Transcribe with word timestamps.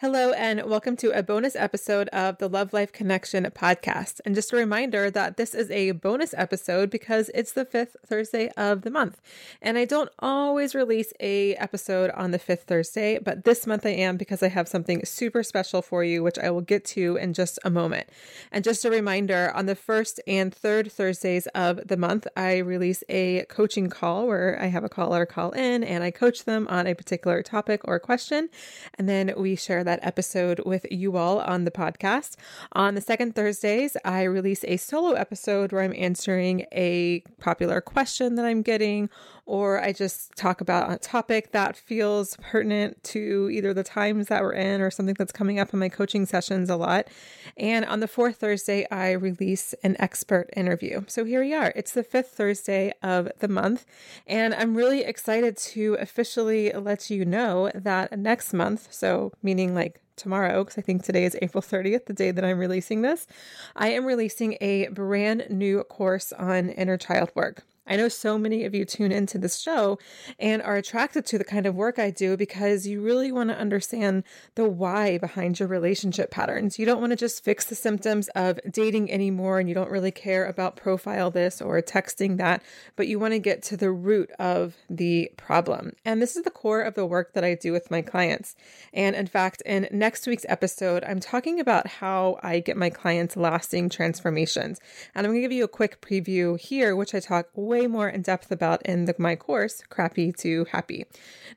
Hello, 0.00 0.32
and 0.32 0.62
welcome 0.64 0.96
to 0.96 1.10
a 1.10 1.22
bonus 1.22 1.54
episode 1.54 2.08
of 2.08 2.38
the 2.38 2.48
Love 2.48 2.72
Life 2.72 2.90
Connection 2.90 3.44
podcast. 3.54 4.18
And 4.24 4.34
just 4.34 4.50
a 4.50 4.56
reminder 4.56 5.10
that 5.10 5.36
this 5.36 5.54
is 5.54 5.70
a 5.70 5.90
bonus 5.90 6.32
episode 6.38 6.88
because 6.88 7.30
it's 7.34 7.52
the 7.52 7.66
fifth 7.66 7.98
Thursday 8.06 8.48
of 8.56 8.80
the 8.80 8.90
month. 8.90 9.20
And 9.60 9.76
I 9.76 9.84
don't 9.84 10.08
always 10.18 10.74
release 10.74 11.12
a 11.20 11.54
episode 11.56 12.08
on 12.12 12.30
the 12.30 12.38
fifth 12.38 12.62
Thursday, 12.62 13.18
but 13.18 13.44
this 13.44 13.66
month 13.66 13.84
I 13.84 13.90
am 13.90 14.16
because 14.16 14.42
I 14.42 14.48
have 14.48 14.68
something 14.68 15.04
super 15.04 15.42
special 15.42 15.82
for 15.82 16.02
you, 16.02 16.22
which 16.22 16.38
I 16.38 16.48
will 16.48 16.62
get 16.62 16.86
to 16.86 17.16
in 17.16 17.34
just 17.34 17.58
a 17.62 17.68
moment. 17.68 18.08
And 18.50 18.64
just 18.64 18.86
a 18.86 18.90
reminder 18.90 19.52
on 19.54 19.66
the 19.66 19.74
first 19.74 20.18
and 20.26 20.54
third 20.54 20.90
Thursdays 20.90 21.46
of 21.48 21.88
the 21.88 21.98
month, 21.98 22.26
I 22.38 22.56
release 22.56 23.04
a 23.10 23.44
coaching 23.50 23.90
call 23.90 24.28
where 24.28 24.58
I 24.58 24.68
have 24.68 24.82
a 24.82 24.88
caller 24.88 25.26
call 25.26 25.50
in 25.50 25.84
and 25.84 26.02
I 26.02 26.10
coach 26.10 26.46
them 26.46 26.66
on 26.70 26.86
a 26.86 26.94
particular 26.94 27.42
topic 27.42 27.82
or 27.84 28.00
question. 28.00 28.48
And 28.96 29.06
then 29.06 29.34
we 29.36 29.56
share 29.56 29.84
that 29.84 29.89
that 29.90 29.98
episode 30.04 30.60
with 30.64 30.86
you 30.88 31.16
all 31.16 31.40
on 31.40 31.64
the 31.64 31.70
podcast. 31.72 32.36
On 32.74 32.94
the 32.94 33.00
second 33.00 33.34
Thursdays, 33.34 33.96
I 34.04 34.22
release 34.22 34.64
a 34.68 34.76
solo 34.76 35.14
episode 35.14 35.72
where 35.72 35.82
I'm 35.82 35.94
answering 35.96 36.64
a 36.70 37.24
popular 37.40 37.80
question 37.80 38.36
that 38.36 38.44
I'm 38.44 38.62
getting 38.62 39.10
or 39.50 39.82
I 39.82 39.92
just 39.92 40.36
talk 40.36 40.60
about 40.60 40.92
a 40.92 40.96
topic 40.96 41.50
that 41.50 41.76
feels 41.76 42.36
pertinent 42.40 43.02
to 43.02 43.50
either 43.52 43.74
the 43.74 43.82
times 43.82 44.28
that 44.28 44.42
we're 44.42 44.52
in 44.52 44.80
or 44.80 44.92
something 44.92 45.16
that's 45.18 45.32
coming 45.32 45.58
up 45.58 45.74
in 45.74 45.80
my 45.80 45.88
coaching 45.88 46.24
sessions 46.24 46.70
a 46.70 46.76
lot. 46.76 47.08
And 47.56 47.84
on 47.84 47.98
the 47.98 48.06
fourth 48.06 48.36
Thursday, 48.36 48.86
I 48.92 49.10
release 49.10 49.74
an 49.82 49.96
expert 49.98 50.50
interview. 50.56 51.02
So 51.08 51.24
here 51.24 51.40
we 51.40 51.52
are. 51.52 51.72
It's 51.74 51.90
the 51.90 52.04
fifth 52.04 52.28
Thursday 52.28 52.92
of 53.02 53.28
the 53.40 53.48
month. 53.48 53.86
And 54.24 54.54
I'm 54.54 54.76
really 54.76 55.02
excited 55.02 55.56
to 55.56 55.94
officially 55.94 56.70
let 56.70 57.10
you 57.10 57.24
know 57.24 57.72
that 57.74 58.16
next 58.16 58.52
month, 58.52 58.92
so 58.92 59.32
meaning 59.42 59.74
like 59.74 60.00
tomorrow, 60.14 60.62
because 60.62 60.78
I 60.78 60.82
think 60.82 61.02
today 61.02 61.24
is 61.24 61.36
April 61.42 61.60
30th, 61.60 62.06
the 62.06 62.12
day 62.12 62.30
that 62.30 62.44
I'm 62.44 62.58
releasing 62.58 63.02
this, 63.02 63.26
I 63.74 63.88
am 63.88 64.04
releasing 64.04 64.56
a 64.60 64.86
brand 64.88 65.46
new 65.50 65.82
course 65.82 66.32
on 66.32 66.68
inner 66.68 66.96
child 66.96 67.32
work. 67.34 67.64
I 67.86 67.96
know 67.96 68.08
so 68.08 68.38
many 68.38 68.64
of 68.64 68.74
you 68.74 68.84
tune 68.84 69.10
into 69.10 69.38
this 69.38 69.58
show 69.58 69.98
and 70.38 70.62
are 70.62 70.76
attracted 70.76 71.26
to 71.26 71.38
the 71.38 71.44
kind 71.44 71.66
of 71.66 71.74
work 71.74 71.98
I 71.98 72.10
do 72.10 72.36
because 72.36 72.86
you 72.86 73.00
really 73.00 73.32
want 73.32 73.50
to 73.50 73.58
understand 73.58 74.22
the 74.54 74.68
why 74.68 75.18
behind 75.18 75.58
your 75.58 75.68
relationship 75.68 76.30
patterns. 76.30 76.78
You 76.78 76.86
don't 76.86 77.00
want 77.00 77.10
to 77.10 77.16
just 77.16 77.42
fix 77.42 77.64
the 77.64 77.74
symptoms 77.74 78.28
of 78.36 78.60
dating 78.70 79.10
anymore 79.10 79.58
and 79.58 79.68
you 79.68 79.74
don't 79.74 79.90
really 79.90 80.12
care 80.12 80.46
about 80.46 80.76
profile 80.76 81.30
this 81.30 81.60
or 81.60 81.80
texting 81.82 82.36
that, 82.36 82.62
but 82.96 83.08
you 83.08 83.18
want 83.18 83.32
to 83.32 83.38
get 83.38 83.62
to 83.64 83.76
the 83.76 83.90
root 83.90 84.30
of 84.38 84.76
the 84.88 85.32
problem. 85.36 85.92
And 86.04 86.22
this 86.22 86.36
is 86.36 86.44
the 86.44 86.50
core 86.50 86.82
of 86.82 86.94
the 86.94 87.06
work 87.06 87.32
that 87.34 87.44
I 87.44 87.54
do 87.54 87.72
with 87.72 87.90
my 87.90 88.02
clients. 88.02 88.54
And 88.92 89.16
in 89.16 89.26
fact, 89.26 89.62
in 89.66 89.88
next 89.90 90.26
week's 90.26 90.46
episode, 90.48 91.02
I'm 91.04 91.20
talking 91.20 91.58
about 91.58 91.86
how 91.86 92.38
I 92.42 92.60
get 92.60 92.76
my 92.76 92.90
clients 92.90 93.36
lasting 93.36 93.88
transformations. 93.88 94.78
And 95.14 95.26
I'm 95.26 95.32
going 95.32 95.42
to 95.42 95.48
give 95.48 95.52
you 95.52 95.64
a 95.64 95.68
quick 95.68 96.00
preview 96.00 96.60
here, 96.60 96.94
which 96.94 97.14
I 97.14 97.20
talk 97.20 97.48
way 97.54 97.79
way 97.80 97.86
more 97.86 98.08
in 98.10 98.20
depth 98.20 98.52
about 98.52 98.82
in 98.82 99.06
the, 99.06 99.14
my 99.16 99.34
course, 99.34 99.82
Crappy 99.88 100.32
to 100.32 100.66
Happy. 100.66 101.06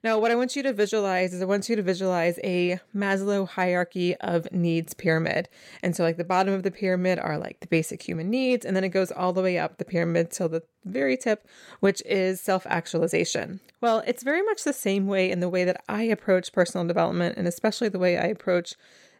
Now, 0.03 0.17
what 0.19 0.31
I 0.31 0.35
want 0.35 0.55
you 0.55 0.63
to 0.63 0.71
visualize 0.71 1.33
is 1.33 1.41
I 1.41 1.45
want 1.45 1.67
you 1.67 1.75
to 1.75 1.81
visualize 1.81 2.39
a 2.43 2.79
Maslow 2.95 3.45
hierarchy 3.47 4.15
of 4.17 4.49
needs 4.53 4.93
pyramid. 4.93 5.49
And 5.81 5.95
so, 5.95 6.03
like, 6.03 6.15
the 6.15 6.23
bottom 6.23 6.53
of 6.53 6.63
the 6.63 6.71
pyramid 6.71 7.19
are 7.19 7.37
like 7.37 7.59
the 7.59 7.67
basic 7.67 8.01
human 8.01 8.29
needs, 8.29 8.65
and 8.65 8.73
then 8.75 8.85
it 8.85 8.89
goes 8.89 9.11
all 9.11 9.33
the 9.33 9.41
way 9.41 9.57
up 9.57 9.77
the 9.77 9.85
pyramid 9.85 10.31
till 10.31 10.47
the 10.47 10.63
very 10.85 11.17
tip, 11.17 11.45
which 11.81 12.01
is 12.05 12.39
self 12.39 12.65
actualization. 12.67 13.59
Well, 13.81 14.01
it's 14.07 14.23
very 14.23 14.43
much 14.43 14.63
the 14.63 14.71
same 14.71 15.07
way 15.07 15.29
in 15.29 15.41
the 15.41 15.49
way 15.49 15.65
that 15.65 15.83
I 15.89 16.03
approach 16.03 16.53
personal 16.53 16.87
development, 16.87 17.37
and 17.37 17.47
especially 17.47 17.89
the 17.89 17.99
way 17.99 18.17
I 18.17 18.27
approach 18.27 18.75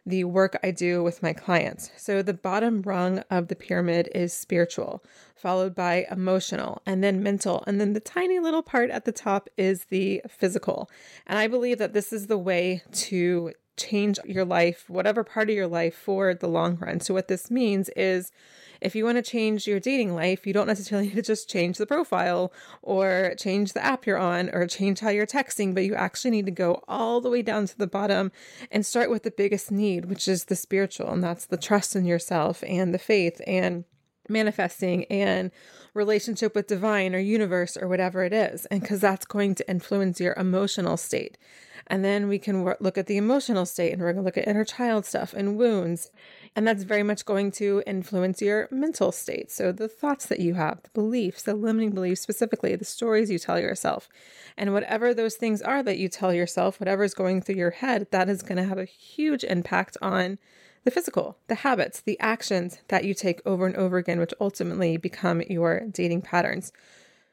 the 0.06 0.24
work 0.24 0.58
I 0.62 0.70
do 0.70 1.02
with 1.02 1.22
my 1.22 1.32
clients. 1.32 1.90
So, 1.96 2.22
the 2.22 2.34
bottom 2.34 2.82
rung 2.82 3.20
of 3.30 3.48
the 3.48 3.56
pyramid 3.56 4.08
is 4.14 4.32
spiritual, 4.32 5.02
followed 5.34 5.74
by 5.74 6.06
emotional, 6.10 6.82
and 6.84 7.02
then 7.02 7.22
mental. 7.22 7.64
And 7.66 7.80
then 7.80 7.92
the 7.92 8.00
tiny 8.00 8.38
little 8.38 8.62
part 8.62 8.90
at 8.90 9.04
the 9.04 9.12
top 9.12 9.48
is 9.56 9.86
the 9.86 10.22
physical. 10.28 10.90
And 11.26 11.38
I 11.38 11.46
believe 11.46 11.78
that 11.78 11.92
this 11.92 12.12
is 12.12 12.26
the 12.26 12.38
way 12.38 12.82
to 12.92 13.52
change 13.76 14.18
your 14.24 14.44
life, 14.44 14.84
whatever 14.88 15.24
part 15.24 15.50
of 15.50 15.56
your 15.56 15.66
life, 15.66 15.94
for 15.94 16.34
the 16.34 16.48
long 16.48 16.76
run. 16.76 17.00
So, 17.00 17.14
what 17.14 17.28
this 17.28 17.50
means 17.50 17.88
is 17.90 18.32
if 18.80 18.94
you 18.94 19.04
want 19.04 19.16
to 19.16 19.22
change 19.22 19.66
your 19.66 19.80
dating 19.80 20.14
life, 20.14 20.46
you 20.46 20.52
don't 20.52 20.66
necessarily 20.66 21.08
need 21.08 21.16
to 21.16 21.22
just 21.22 21.48
change 21.48 21.78
the 21.78 21.86
profile 21.86 22.52
or 22.82 23.34
change 23.38 23.72
the 23.72 23.84
app 23.84 24.06
you're 24.06 24.18
on 24.18 24.50
or 24.52 24.66
change 24.66 25.00
how 25.00 25.10
you're 25.10 25.26
texting, 25.26 25.74
but 25.74 25.84
you 25.84 25.94
actually 25.94 26.30
need 26.30 26.46
to 26.46 26.52
go 26.52 26.82
all 26.86 27.20
the 27.20 27.30
way 27.30 27.42
down 27.42 27.66
to 27.66 27.78
the 27.78 27.86
bottom 27.86 28.30
and 28.70 28.84
start 28.84 29.10
with 29.10 29.22
the 29.22 29.30
biggest 29.30 29.72
need, 29.72 30.04
which 30.04 30.28
is 30.28 30.44
the 30.44 30.56
spiritual, 30.56 31.10
and 31.10 31.24
that's 31.24 31.46
the 31.46 31.56
trust 31.56 31.96
in 31.96 32.04
yourself 32.04 32.62
and 32.66 32.92
the 32.92 32.98
faith 32.98 33.40
and 33.46 33.84
manifesting 34.28 35.04
and 35.06 35.50
relationship 35.94 36.54
with 36.54 36.66
divine 36.66 37.14
or 37.14 37.18
universe 37.18 37.76
or 37.76 37.88
whatever 37.88 38.24
it 38.24 38.32
is. 38.32 38.66
And 38.66 38.80
because 38.80 39.00
that's 39.00 39.26
going 39.26 39.54
to 39.56 39.70
influence 39.70 40.20
your 40.20 40.34
emotional 40.34 40.96
state. 40.96 41.38
And 41.86 42.04
then 42.04 42.28
we 42.28 42.38
can 42.38 42.64
look 42.80 42.96
at 42.96 43.06
the 43.06 43.16
emotional 43.16 43.66
state 43.66 43.92
and 43.92 44.00
we're 44.00 44.12
going 44.12 44.22
to 44.22 44.26
look 44.26 44.38
at 44.38 44.48
inner 44.48 44.64
child 44.64 45.04
stuff 45.04 45.34
and 45.34 45.58
wounds 45.58 46.10
And 46.56 46.66
that's 46.66 46.84
very 46.84 47.02
much 47.02 47.24
going 47.24 47.50
to 47.52 47.82
influence 47.86 48.40
your 48.40 48.68
mental 48.70 49.12
state. 49.12 49.50
So, 49.50 49.72
the 49.72 49.88
thoughts 49.88 50.26
that 50.26 50.40
you 50.40 50.54
have, 50.54 50.82
the 50.82 50.90
beliefs, 50.94 51.42
the 51.42 51.54
limiting 51.54 51.90
beliefs 51.90 52.20
specifically, 52.20 52.74
the 52.76 52.84
stories 52.84 53.30
you 53.30 53.38
tell 53.38 53.60
yourself. 53.60 54.08
And 54.56 54.72
whatever 54.72 55.12
those 55.12 55.34
things 55.34 55.60
are 55.62 55.82
that 55.82 55.98
you 55.98 56.08
tell 56.08 56.32
yourself, 56.32 56.78
whatever 56.80 57.02
is 57.02 57.12
going 57.12 57.42
through 57.42 57.56
your 57.56 57.72
head, 57.72 58.06
that 58.12 58.28
is 58.28 58.42
going 58.42 58.56
to 58.56 58.64
have 58.64 58.78
a 58.78 58.84
huge 58.84 59.44
impact 59.44 59.96
on 60.00 60.38
the 60.84 60.90
physical, 60.90 61.38
the 61.48 61.56
habits, 61.56 62.00
the 62.00 62.20
actions 62.20 62.78
that 62.88 63.04
you 63.04 63.14
take 63.14 63.40
over 63.44 63.66
and 63.66 63.74
over 63.76 63.96
again, 63.96 64.20
which 64.20 64.34
ultimately 64.40 64.96
become 64.96 65.40
your 65.42 65.80
dating 65.90 66.22
patterns. 66.22 66.72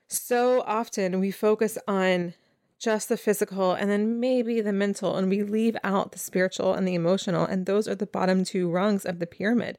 So 0.07 0.61
often 0.61 1.19
we 1.19 1.31
focus 1.31 1.77
on 1.87 2.33
just 2.79 3.09
the 3.09 3.17
physical 3.17 3.73
and 3.73 3.91
then 3.91 4.19
maybe 4.19 4.59
the 4.59 4.73
mental, 4.73 5.15
and 5.15 5.29
we 5.29 5.43
leave 5.43 5.77
out 5.83 6.11
the 6.13 6.19
spiritual 6.19 6.73
and 6.73 6.87
the 6.87 6.95
emotional. 6.95 7.45
And 7.45 7.65
those 7.65 7.87
are 7.87 7.95
the 7.95 8.07
bottom 8.07 8.43
two 8.43 8.69
rungs 8.69 9.05
of 9.05 9.19
the 9.19 9.27
pyramid. 9.27 9.77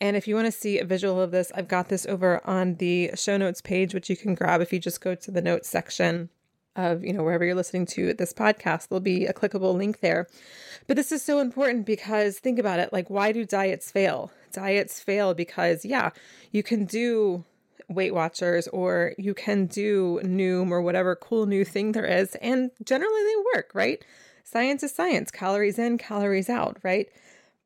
And 0.00 0.16
if 0.16 0.26
you 0.26 0.34
want 0.34 0.46
to 0.46 0.52
see 0.52 0.78
a 0.78 0.84
visual 0.84 1.20
of 1.20 1.30
this, 1.30 1.52
I've 1.54 1.68
got 1.68 1.88
this 1.88 2.06
over 2.06 2.40
on 2.46 2.76
the 2.76 3.10
show 3.14 3.36
notes 3.36 3.60
page, 3.60 3.94
which 3.94 4.08
you 4.08 4.16
can 4.16 4.34
grab 4.34 4.60
if 4.62 4.72
you 4.72 4.78
just 4.78 5.02
go 5.02 5.14
to 5.14 5.30
the 5.30 5.42
notes 5.42 5.68
section 5.68 6.30
of, 6.76 7.04
you 7.04 7.12
know, 7.12 7.22
wherever 7.22 7.44
you're 7.44 7.54
listening 7.54 7.86
to 7.86 8.14
this 8.14 8.32
podcast. 8.32 8.88
There'll 8.88 9.00
be 9.00 9.26
a 9.26 9.32
clickable 9.32 9.74
link 9.74 10.00
there. 10.00 10.28
But 10.86 10.96
this 10.96 11.12
is 11.12 11.22
so 11.22 11.38
important 11.38 11.86
because 11.86 12.38
think 12.38 12.58
about 12.58 12.78
it 12.78 12.92
like, 12.92 13.10
why 13.10 13.32
do 13.32 13.44
diets 13.44 13.90
fail? 13.90 14.30
Diets 14.52 15.00
fail 15.00 15.34
because, 15.34 15.84
yeah, 15.84 16.10
you 16.52 16.62
can 16.62 16.84
do 16.84 17.44
Weight 17.88 18.14
Watchers 18.14 18.68
or 18.68 19.14
you 19.18 19.34
can 19.34 19.66
do 19.66 20.20
Noom 20.22 20.70
or 20.70 20.80
whatever 20.80 21.16
cool 21.16 21.46
new 21.46 21.64
thing 21.64 21.92
there 21.92 22.06
is. 22.06 22.36
And 22.36 22.70
generally 22.84 23.22
they 23.24 23.42
work, 23.54 23.70
right? 23.74 24.04
Science 24.44 24.82
is 24.82 24.92
science, 24.92 25.30
calories 25.30 25.78
in, 25.78 25.98
calories 25.98 26.48
out, 26.48 26.78
right? 26.82 27.08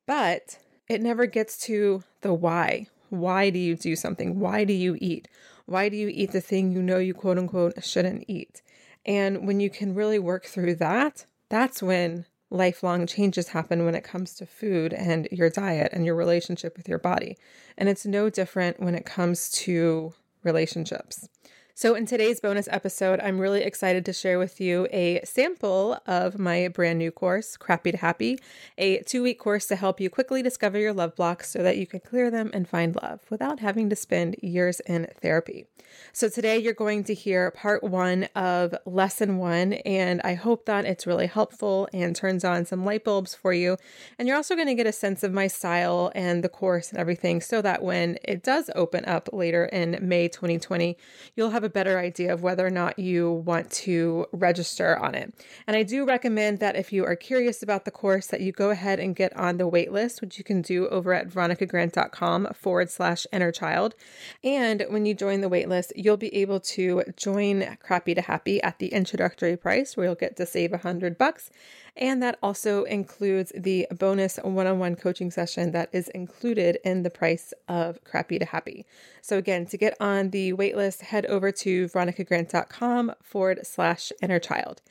But 0.07 0.59
it 0.89 1.01
never 1.01 1.27
gets 1.27 1.59
to 1.67 2.03
the 2.21 2.35
why. 2.35 2.89
Why 3.11 3.51
do 3.51 3.59
you 3.59 3.77
do 3.77 3.97
something? 3.97 4.41
Why 4.41 4.65
do 4.65 4.73
you 4.73 4.97
eat? 5.01 5.29
Why 5.67 5.89
do 5.89 5.97
you 5.97 6.09
eat 6.09 6.33
the 6.33 6.41
thing 6.41 6.73
you 6.73 6.83
know 6.83 6.99
you 6.99 7.15
quote 7.15 7.39
unquote 7.39 7.83
shouldn't 7.85 8.25
eat? 8.29 8.61
And 9.07 9.47
when 9.47 9.61
you 9.61 9.71
can 9.71 9.95
really 9.95 10.19
work 10.19 10.47
through 10.47 10.77
that, 10.77 11.27
that's 11.49 11.83
when 11.83 12.27
lifelong 12.51 13.07
changes 13.07 13.49
happen 13.49 13.85
when 13.85 13.95
it 13.95 14.05
comes 14.05 14.35
to 14.35 14.47
food 14.47 14.93
and 14.93 15.29
your 15.31 15.51
diet 15.51 15.93
and 15.93 16.07
your 16.07 16.15
relationship 16.15 16.77
with 16.77 16.89
your 16.89 16.99
body. 16.99 17.37
And 17.77 17.89
it's 17.89 18.07
no 18.07 18.31
different 18.31 18.81
when 18.81 18.95
it 18.95 19.05
comes 19.05 19.51
to 19.53 20.15
relationships. 20.43 21.29
So, 21.77 21.97
in 21.97 22.07
today's 22.07 22.39
bonus 22.39 22.69
episode, 22.71 23.19
I'm 23.19 23.41
really 23.41 23.63
excited 23.63 24.05
to 24.05 24.13
share 24.13 24.39
with 24.39 24.61
you 24.61 24.87
a 24.93 25.21
sample 25.25 25.99
of 26.07 26.39
my 26.39 26.69
brand 26.69 27.01
new 27.01 27.11
course, 27.11 27.57
Crappy 27.57 27.91
to 27.91 27.97
Happy, 27.97 28.39
a 28.79 28.99
two 28.99 29.25
week 29.25 29.41
course 29.41 29.67
to 29.67 29.75
help 29.75 29.99
you 29.99 30.09
quickly 30.09 30.41
discover 30.41 30.79
your 30.79 30.93
love 30.93 31.17
blocks 31.17 31.51
so 31.51 31.65
that 31.65 31.77
you 31.77 31.89
can 31.89 31.99
clear 31.99 32.31
them 32.31 32.53
and 32.55 32.69
find 32.69 32.95
love 32.95 33.23
without 33.29 33.59
having 33.59 33.91
to 33.91 33.97
spend 33.97 34.37
years 34.41 34.79
in 34.87 35.09
therapy. 35.21 35.67
So, 36.13 36.29
today 36.29 36.59
you're 36.59 36.75
going 36.75 37.03
to 37.05 37.15
hear 37.15 37.51
part 37.51 37.83
one 37.83 38.29
of 38.37 38.77
lesson 38.87 39.39
one, 39.39 39.73
and 39.73 40.21
I 40.23 40.35
hope 40.35 40.67
that 40.67 40.85
it's 40.85 41.09
really 41.09 41.27
helpful 41.27 41.89
and 41.93 42.15
turns 42.15 42.45
on 42.45 42.67
some 42.67 42.85
light 42.85 43.03
bulbs 43.03 43.35
for 43.35 43.53
you. 43.53 43.79
And 44.17 44.29
you're 44.29 44.37
also 44.37 44.55
going 44.55 44.69
to 44.69 44.75
get 44.75 44.87
a 44.87 44.93
sense 44.93 45.25
of 45.25 45.33
my 45.33 45.49
style 45.49 46.13
and 46.15 46.45
the 46.45 46.49
course 46.49 46.91
and 46.91 47.01
everything 47.01 47.41
so 47.41 47.61
that 47.63 47.83
when 47.83 48.19
it 48.23 48.45
does 48.45 48.71
open 48.77 49.05
up 49.07 49.29
later 49.33 49.65
in 49.65 49.99
May 50.01 50.29
2020, 50.29 50.97
you'll 51.35 51.51
have 51.51 51.64
have 51.65 51.71
a 51.71 51.73
better 51.73 51.99
idea 51.99 52.33
of 52.33 52.43
whether 52.43 52.67
or 52.67 52.71
not 52.71 52.99
you 52.99 53.33
want 53.47 53.71
to 53.71 54.27
register 54.33 54.99
on 54.99 55.15
it. 55.15 55.33
And 55.67 55.77
I 55.77 55.83
do 55.83 56.05
recommend 56.05 56.59
that 56.59 56.77
if 56.77 56.93
you 56.93 57.07
are 57.07 57.17
curious 57.17 57.63
about 57.63 57.87
the 57.87 57.91
course, 57.91 58.27
that 58.27 58.43
you 58.43 58.53
go 58.53 58.69
ahead 58.69 59.01
and 59.01 59.17
get 59.17 59.35
on 59.35 59.57
the 59.57 59.69
waitlist, 59.69 60.21
which 60.21 60.37
you 60.37 60.45
can 60.45 60.61
do 60.61 60.87
over 60.89 61.15
at 61.15 61.29
veronicagrant.com 61.29 62.49
forward 62.55 62.91
slash 62.91 63.27
inner 63.33 63.51
child. 63.51 63.95
And 64.43 64.85
when 64.91 65.07
you 65.07 65.15
join 65.15 65.41
the 65.41 65.49
waitlist, 65.49 65.93
you'll 65.97 66.19
be 66.19 66.35
able 66.35 66.61
to 66.61 67.03
join 67.17 67.79
Crappy 67.81 68.15
to 68.15 68.21
Happy 68.21 68.63
at 68.63 68.79
the 68.79 68.89
introductory 68.89 69.57
price, 69.57 69.97
where 69.97 70.07
you'll 70.07 70.15
get 70.15 70.37
to 70.37 70.47
save 70.47 70.75
a 70.75 70.79
hundred 70.79 71.17
bucks. 71.17 71.51
And 71.97 72.21
that 72.23 72.39
also 72.43 72.83
includes 72.85 73.53
the 73.55 73.87
bonus 73.93 74.39
one 74.43 74.67
on 74.67 74.81
one 74.81 74.97
coaching 74.97 75.31
session 75.31 75.71
that 75.73 75.91
is 75.93 76.09
included 76.09 76.79
in 76.85 77.05
the 77.05 77.11
price 77.11 77.55
of 77.69 78.03
Crappy 78.03 78.39
to 78.41 78.45
Happy. 78.45 78.85
So, 79.23 79.39
again, 79.39 79.67
to 79.67 79.77
get 79.77 79.97
on 80.01 80.31
the 80.31 80.53
waitlist, 80.55 81.03
head 81.03 81.25
over 81.27 81.53
to 81.53 81.87
veronicagrant.com 81.87 83.13
forward 83.23 83.61
slash 83.65 84.11
inner 84.21 84.41
child. 84.41 84.83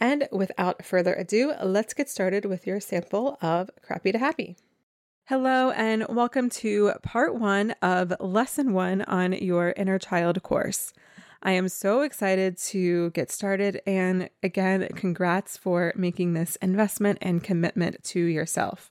And 0.00 0.28
without 0.32 0.84
further 0.84 1.14
ado, 1.14 1.54
let's 1.62 1.94
get 1.94 2.08
started 2.08 2.44
with 2.44 2.66
your 2.66 2.80
sample 2.80 3.38
of 3.40 3.70
Crappy 3.82 4.10
to 4.12 4.18
Happy. 4.18 4.56
Hello, 5.26 5.70
and 5.70 6.06
welcome 6.08 6.48
to 6.50 6.92
part 7.02 7.34
one 7.34 7.72
of 7.82 8.14
lesson 8.18 8.72
one 8.72 9.02
on 9.02 9.32
your 9.32 9.74
inner 9.76 9.98
child 9.98 10.42
course. 10.42 10.92
I 11.42 11.52
am 11.52 11.68
so 11.68 12.00
excited 12.00 12.58
to 12.58 13.10
get 13.10 13.30
started. 13.30 13.80
And 13.86 14.28
again, 14.42 14.88
congrats 14.94 15.56
for 15.56 15.92
making 15.94 16.34
this 16.34 16.56
investment 16.56 17.18
and 17.22 17.42
commitment 17.42 18.02
to 18.04 18.20
yourself. 18.20 18.90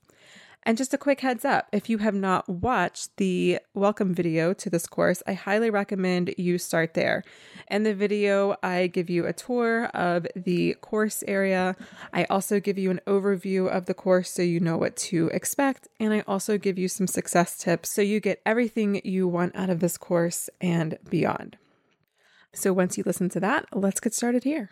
And 0.63 0.77
just 0.77 0.93
a 0.93 0.97
quick 0.97 1.21
heads 1.21 1.45
up 1.45 1.67
if 1.71 1.89
you 1.89 1.99
have 1.99 2.13
not 2.13 2.49
watched 2.49 3.15
the 3.15 3.59
welcome 3.73 4.13
video 4.13 4.53
to 4.55 4.69
this 4.69 4.85
course, 4.85 5.23
I 5.25 5.31
highly 5.31 5.69
recommend 5.69 6.33
you 6.37 6.57
start 6.57 6.93
there. 6.93 7.23
In 7.69 7.83
the 7.83 7.93
video, 7.93 8.57
I 8.61 8.87
give 8.87 9.09
you 9.09 9.25
a 9.25 9.31
tour 9.31 9.85
of 9.93 10.27
the 10.35 10.73
course 10.81 11.23
area. 11.25 11.77
I 12.11 12.25
also 12.25 12.59
give 12.59 12.77
you 12.77 12.91
an 12.91 12.99
overview 13.07 13.69
of 13.69 13.85
the 13.85 13.93
course 13.93 14.29
so 14.29 14.41
you 14.41 14.59
know 14.59 14.77
what 14.77 14.97
to 14.97 15.27
expect. 15.27 15.87
And 16.01 16.13
I 16.13 16.23
also 16.27 16.57
give 16.57 16.77
you 16.77 16.89
some 16.89 17.07
success 17.07 17.57
tips 17.57 17.89
so 17.89 18.01
you 18.01 18.19
get 18.19 18.41
everything 18.45 18.99
you 19.05 19.25
want 19.25 19.55
out 19.55 19.69
of 19.69 19.79
this 19.79 19.97
course 19.97 20.49
and 20.59 20.97
beyond. 21.09 21.57
So 22.53 22.73
once 22.73 22.97
you 22.97 23.03
listen 23.05 23.29
to 23.29 23.39
that, 23.41 23.65
let's 23.73 23.99
get 23.99 24.13
started 24.13 24.43
here. 24.43 24.71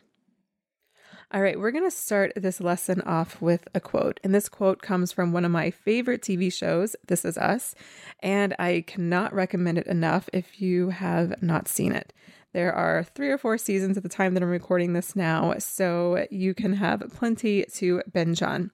All 1.32 1.42
right, 1.42 1.60
we're 1.60 1.72
going 1.72 1.84
to 1.84 1.92
start 1.92 2.34
this 2.36 2.62
lesson 2.62 3.02
off 3.02 3.42
with 3.42 3.68
a 3.74 3.80
quote. 3.80 4.20
And 4.24 4.34
this 4.34 4.48
quote 4.48 4.82
comes 4.82 5.12
from 5.12 5.34
one 5.34 5.44
of 5.44 5.52
my 5.52 5.72
favorite 5.72 6.22
TV 6.22 6.54
shows, 6.54 6.96
This 7.08 7.26
Is 7.26 7.38
Us. 7.38 7.74
And 8.20 8.56
I 8.60 8.84
cannot 8.86 9.34
recommend 9.34 9.80
it 9.80 9.88
enough 9.88 10.30
if 10.32 10.62
you 10.62 10.92
have 10.92 11.42
not 11.42 11.68
seen 11.68 11.92
it. 11.92 12.14
There 12.54 12.72
are 12.72 13.04
three 13.04 13.30
or 13.32 13.38
four 13.38 13.58
seasons 13.58 13.98
at 13.98 14.04
the 14.04 14.08
time 14.08 14.34
that 14.34 14.42
I'm 14.42 14.50
recording 14.50 14.94
this 14.94 15.14
now, 15.14 15.56
so 15.58 16.26
you 16.32 16.54
can 16.54 16.74
have 16.76 17.04
plenty 17.14 17.66
to 17.74 18.02
binge 18.14 18.42
on. 18.42 18.72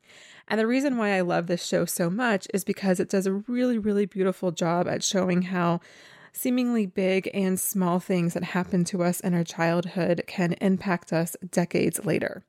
And 0.47 0.59
the 0.59 0.67
reason 0.67 0.97
why 0.97 1.15
I 1.15 1.21
love 1.21 1.47
this 1.47 1.65
show 1.65 1.85
so 1.85 2.09
much 2.09 2.47
is 2.53 2.63
because 2.63 2.99
it 2.99 3.09
does 3.09 3.25
a 3.25 3.33
really, 3.33 3.79
really 3.79 4.05
beautiful 4.05 4.51
job 4.51 4.87
at 4.87 5.03
showing 5.03 5.43
how 5.43 5.79
seemingly 6.31 6.85
big 6.85 7.29
and 7.33 7.59
small 7.59 7.99
things 7.99 8.33
that 8.33 8.43
happen 8.43 8.83
to 8.85 9.03
us 9.03 9.19
in 9.19 9.33
our 9.33 9.43
childhood 9.43 10.23
can 10.27 10.53
impact 10.53 11.13
us 11.13 11.35
decades 11.51 12.03
later. 12.05 12.43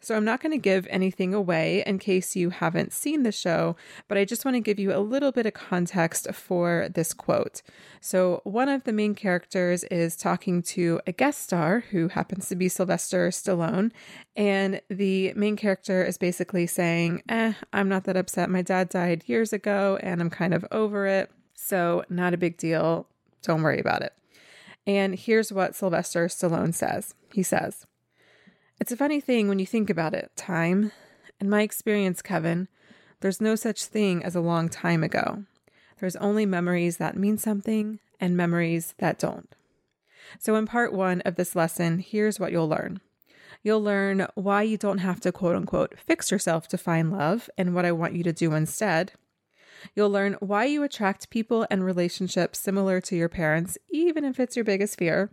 So, 0.00 0.14
I'm 0.14 0.24
not 0.24 0.42
going 0.42 0.52
to 0.52 0.58
give 0.58 0.86
anything 0.90 1.32
away 1.32 1.82
in 1.86 1.98
case 1.98 2.36
you 2.36 2.50
haven't 2.50 2.92
seen 2.92 3.22
the 3.22 3.32
show, 3.32 3.74
but 4.06 4.18
I 4.18 4.26
just 4.26 4.44
want 4.44 4.54
to 4.54 4.60
give 4.60 4.78
you 4.78 4.92
a 4.92 5.00
little 5.00 5.32
bit 5.32 5.46
of 5.46 5.54
context 5.54 6.32
for 6.34 6.90
this 6.92 7.14
quote. 7.14 7.62
So, 8.02 8.42
one 8.44 8.68
of 8.68 8.84
the 8.84 8.92
main 8.92 9.14
characters 9.14 9.82
is 9.84 10.16
talking 10.16 10.62
to 10.62 11.00
a 11.06 11.12
guest 11.12 11.42
star 11.42 11.84
who 11.90 12.08
happens 12.08 12.48
to 12.48 12.56
be 12.56 12.68
Sylvester 12.68 13.28
Stallone, 13.30 13.92
and 14.36 14.82
the 14.90 15.32
main 15.34 15.56
character 15.56 16.04
is 16.04 16.18
basically 16.18 16.66
saying, 16.66 17.22
Eh, 17.28 17.54
I'm 17.72 17.88
not 17.88 18.04
that 18.04 18.16
upset. 18.16 18.50
My 18.50 18.60
dad 18.60 18.90
died 18.90 19.24
years 19.26 19.54
ago, 19.54 19.98
and 20.02 20.20
I'm 20.20 20.30
kind 20.30 20.52
of 20.52 20.66
over 20.70 21.06
it. 21.06 21.30
So, 21.54 22.04
not 22.08 22.34
a 22.34 22.38
big 22.38 22.56
deal. 22.56 23.06
Don't 23.42 23.62
worry 23.62 23.80
about 23.80 24.02
it. 24.02 24.12
And 24.86 25.14
here's 25.14 25.52
what 25.52 25.74
Sylvester 25.74 26.26
Stallone 26.26 26.74
says 26.74 27.14
He 27.32 27.42
says, 27.42 27.86
It's 28.80 28.92
a 28.92 28.96
funny 28.96 29.20
thing 29.20 29.48
when 29.48 29.58
you 29.58 29.66
think 29.66 29.90
about 29.90 30.14
it, 30.14 30.32
time. 30.36 30.92
In 31.40 31.50
my 31.50 31.62
experience, 31.62 32.22
Kevin, 32.22 32.68
there's 33.20 33.40
no 33.40 33.54
such 33.54 33.84
thing 33.84 34.22
as 34.22 34.36
a 34.36 34.40
long 34.40 34.68
time 34.68 35.02
ago. 35.02 35.44
There's 35.98 36.16
only 36.16 36.46
memories 36.46 36.98
that 36.98 37.16
mean 37.16 37.38
something 37.38 37.98
and 38.20 38.36
memories 38.36 38.94
that 38.98 39.18
don't. 39.18 39.54
So, 40.38 40.56
in 40.56 40.66
part 40.66 40.92
one 40.92 41.20
of 41.22 41.36
this 41.36 41.56
lesson, 41.56 41.98
here's 41.98 42.38
what 42.40 42.52
you'll 42.52 42.68
learn. 42.68 43.00
You'll 43.62 43.82
learn 43.82 44.26
why 44.34 44.62
you 44.62 44.76
don't 44.76 44.98
have 44.98 45.20
to 45.20 45.32
quote 45.32 45.56
unquote 45.56 45.98
fix 45.98 46.30
yourself 46.30 46.68
to 46.68 46.78
find 46.78 47.10
love 47.10 47.48
and 47.56 47.74
what 47.74 47.86
I 47.86 47.92
want 47.92 48.14
you 48.14 48.22
to 48.24 48.32
do 48.32 48.52
instead. 48.52 49.12
You'll 49.94 50.10
learn 50.10 50.36
why 50.40 50.64
you 50.64 50.82
attract 50.82 51.30
people 51.30 51.66
and 51.70 51.84
relationships 51.84 52.58
similar 52.58 53.00
to 53.02 53.16
your 53.16 53.28
parents, 53.28 53.78
even 53.90 54.24
if 54.24 54.40
it's 54.40 54.56
your 54.56 54.64
biggest 54.64 54.98
fear. 54.98 55.30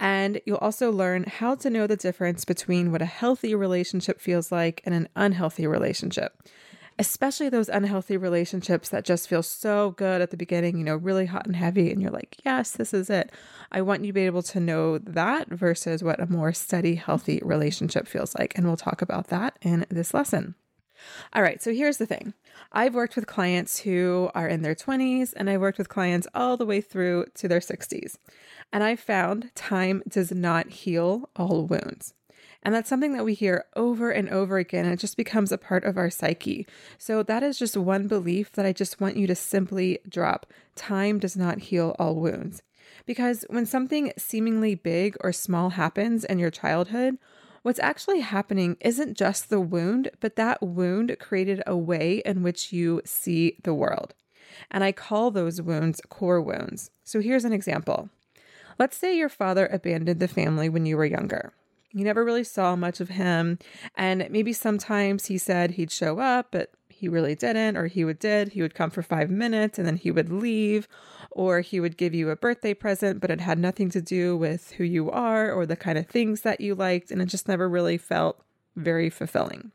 And 0.00 0.40
you'll 0.44 0.56
also 0.58 0.90
learn 0.90 1.24
how 1.24 1.54
to 1.56 1.70
know 1.70 1.86
the 1.86 1.96
difference 1.96 2.44
between 2.44 2.90
what 2.90 3.02
a 3.02 3.06
healthy 3.06 3.54
relationship 3.54 4.20
feels 4.20 4.50
like 4.50 4.82
and 4.84 4.94
an 4.94 5.08
unhealthy 5.14 5.66
relationship, 5.66 6.42
especially 6.98 7.48
those 7.48 7.68
unhealthy 7.68 8.16
relationships 8.16 8.88
that 8.88 9.04
just 9.04 9.28
feel 9.28 9.42
so 9.42 9.92
good 9.92 10.20
at 10.20 10.30
the 10.30 10.36
beginning, 10.36 10.78
you 10.78 10.84
know, 10.84 10.96
really 10.96 11.26
hot 11.26 11.46
and 11.46 11.54
heavy. 11.54 11.92
And 11.92 12.02
you're 12.02 12.10
like, 12.10 12.36
yes, 12.44 12.72
this 12.72 12.92
is 12.92 13.08
it. 13.08 13.30
I 13.70 13.82
want 13.82 14.02
you 14.02 14.08
to 14.08 14.12
be 14.12 14.26
able 14.26 14.42
to 14.42 14.60
know 14.60 14.98
that 14.98 15.48
versus 15.48 16.02
what 16.02 16.20
a 16.20 16.30
more 16.30 16.52
steady, 16.52 16.96
healthy 16.96 17.40
relationship 17.44 18.08
feels 18.08 18.34
like. 18.34 18.56
And 18.56 18.66
we'll 18.66 18.76
talk 18.76 19.00
about 19.00 19.28
that 19.28 19.58
in 19.62 19.86
this 19.90 20.12
lesson. 20.12 20.56
All 21.32 21.42
right, 21.42 21.62
so 21.62 21.72
here's 21.72 21.98
the 21.98 22.06
thing. 22.06 22.34
I've 22.72 22.94
worked 22.94 23.16
with 23.16 23.26
clients 23.26 23.80
who 23.80 24.30
are 24.34 24.48
in 24.48 24.62
their 24.62 24.74
20s, 24.74 25.32
and 25.36 25.48
I've 25.48 25.60
worked 25.60 25.78
with 25.78 25.88
clients 25.88 26.26
all 26.34 26.56
the 26.56 26.66
way 26.66 26.80
through 26.80 27.26
to 27.34 27.48
their 27.48 27.60
60s. 27.60 28.16
And 28.72 28.82
I 28.82 28.96
found 28.96 29.54
time 29.54 30.02
does 30.08 30.32
not 30.32 30.70
heal 30.70 31.28
all 31.36 31.66
wounds. 31.66 32.14
And 32.62 32.74
that's 32.74 32.88
something 32.88 33.12
that 33.12 33.24
we 33.24 33.34
hear 33.34 33.66
over 33.76 34.10
and 34.10 34.28
over 34.30 34.56
again. 34.56 34.86
And 34.86 34.94
it 34.94 35.00
just 35.00 35.16
becomes 35.16 35.52
a 35.52 35.58
part 35.58 35.84
of 35.84 35.98
our 35.98 36.08
psyche. 36.08 36.66
So 36.96 37.22
that 37.22 37.42
is 37.42 37.58
just 37.58 37.76
one 37.76 38.08
belief 38.08 38.52
that 38.52 38.64
I 38.64 38.72
just 38.72 39.00
want 39.00 39.16
you 39.16 39.26
to 39.26 39.34
simply 39.34 39.98
drop. 40.08 40.46
Time 40.74 41.18
does 41.18 41.36
not 41.36 41.58
heal 41.58 41.94
all 41.98 42.14
wounds. 42.14 42.62
Because 43.06 43.44
when 43.50 43.66
something 43.66 44.12
seemingly 44.16 44.74
big 44.74 45.16
or 45.20 45.32
small 45.32 45.70
happens 45.70 46.24
in 46.24 46.38
your 46.38 46.50
childhood, 46.50 47.18
what's 47.64 47.80
actually 47.80 48.20
happening 48.20 48.76
isn't 48.80 49.16
just 49.16 49.48
the 49.48 49.58
wound, 49.58 50.10
but 50.20 50.36
that 50.36 50.62
wound 50.62 51.16
created 51.18 51.62
a 51.66 51.74
way 51.74 52.20
in 52.26 52.42
which 52.42 52.74
you 52.74 53.00
see 53.06 53.56
the 53.64 53.72
world. 53.72 54.12
And 54.70 54.84
I 54.84 54.92
call 54.92 55.30
those 55.30 55.62
wounds 55.62 56.02
core 56.10 56.42
wounds. 56.42 56.90
So 57.04 57.20
here's 57.20 57.46
an 57.46 57.54
example. 57.54 58.10
Let's 58.78 58.98
say 58.98 59.16
your 59.16 59.30
father 59.30 59.66
abandoned 59.66 60.20
the 60.20 60.28
family 60.28 60.68
when 60.68 60.84
you 60.84 60.98
were 60.98 61.06
younger. 61.06 61.54
You 61.90 62.04
never 62.04 62.22
really 62.22 62.44
saw 62.44 62.76
much 62.76 63.00
of 63.00 63.08
him, 63.08 63.58
and 63.96 64.28
maybe 64.28 64.52
sometimes 64.52 65.26
he 65.26 65.38
said 65.38 65.72
he'd 65.72 65.90
show 65.92 66.18
up, 66.18 66.48
but 66.50 66.70
he 67.04 67.08
really 67.10 67.34
didn't, 67.34 67.76
or 67.76 67.86
he 67.86 68.02
would 68.02 68.18
did. 68.18 68.52
He 68.52 68.62
would 68.62 68.74
come 68.74 68.88
for 68.88 69.02
five 69.02 69.28
minutes 69.28 69.78
and 69.78 69.86
then 69.86 69.98
he 69.98 70.10
would 70.10 70.32
leave, 70.32 70.88
or 71.30 71.60
he 71.60 71.78
would 71.78 71.98
give 71.98 72.14
you 72.14 72.30
a 72.30 72.36
birthday 72.36 72.72
present, 72.72 73.20
but 73.20 73.30
it 73.30 73.42
had 73.42 73.58
nothing 73.58 73.90
to 73.90 74.00
do 74.00 74.34
with 74.38 74.70
who 74.78 74.84
you 74.84 75.10
are 75.10 75.52
or 75.52 75.66
the 75.66 75.76
kind 75.76 75.98
of 75.98 76.06
things 76.06 76.40
that 76.40 76.62
you 76.62 76.74
liked, 76.74 77.10
and 77.10 77.20
it 77.20 77.26
just 77.26 77.46
never 77.46 77.68
really 77.68 77.98
felt 77.98 78.42
very 78.74 79.10
fulfilling. 79.10 79.70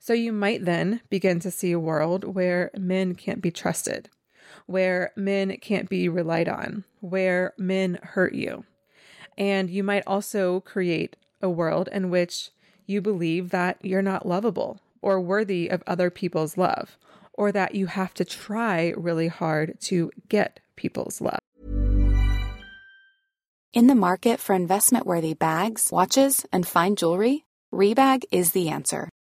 So 0.00 0.14
you 0.14 0.32
might 0.32 0.64
then 0.64 1.02
begin 1.10 1.40
to 1.40 1.50
see 1.50 1.72
a 1.72 1.78
world 1.78 2.24
where 2.24 2.70
men 2.74 3.14
can't 3.14 3.42
be 3.42 3.50
trusted, 3.50 4.08
where 4.64 5.12
men 5.14 5.58
can't 5.58 5.90
be 5.90 6.08
relied 6.08 6.48
on, 6.48 6.84
where 7.00 7.52
men 7.58 7.98
hurt 8.02 8.32
you. 8.32 8.64
And 9.36 9.68
you 9.68 9.84
might 9.84 10.04
also 10.06 10.60
create 10.60 11.16
a 11.42 11.50
world 11.50 11.90
in 11.92 12.08
which 12.08 12.48
you 12.86 13.02
believe 13.02 13.50
that 13.50 13.76
you're 13.82 14.00
not 14.00 14.24
lovable 14.24 14.80
or 15.02 15.20
worthy 15.20 15.68
of 15.68 15.82
other 15.86 16.10
people's 16.10 16.56
love, 16.56 16.96
or 17.32 17.52
that 17.52 17.74
you 17.74 17.86
have 17.86 18.14
to 18.14 18.24
try 18.24 18.92
really 18.96 19.28
hard 19.28 19.78
to 19.80 20.10
get 20.28 20.60
people's 20.76 21.20
love. 21.20 21.38
In 23.72 23.88
the 23.88 23.94
market 23.94 24.40
for 24.40 24.54
investment 24.54 25.06
worthy 25.06 25.34
bags, 25.34 25.90
watches, 25.92 26.46
and 26.50 26.66
fine 26.66 26.96
jewelry, 26.96 27.44
Rebag 27.72 28.24
is 28.30 28.52
the 28.52 28.70
answer. 28.70 29.10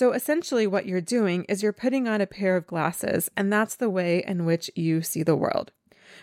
So 0.00 0.12
essentially, 0.12 0.66
what 0.66 0.86
you're 0.86 1.02
doing 1.02 1.44
is 1.44 1.62
you're 1.62 1.74
putting 1.74 2.08
on 2.08 2.22
a 2.22 2.26
pair 2.26 2.56
of 2.56 2.66
glasses, 2.66 3.30
and 3.36 3.52
that's 3.52 3.74
the 3.74 3.90
way 3.90 4.24
in 4.26 4.46
which 4.46 4.70
you 4.74 5.02
see 5.02 5.22
the 5.22 5.36
world. 5.36 5.72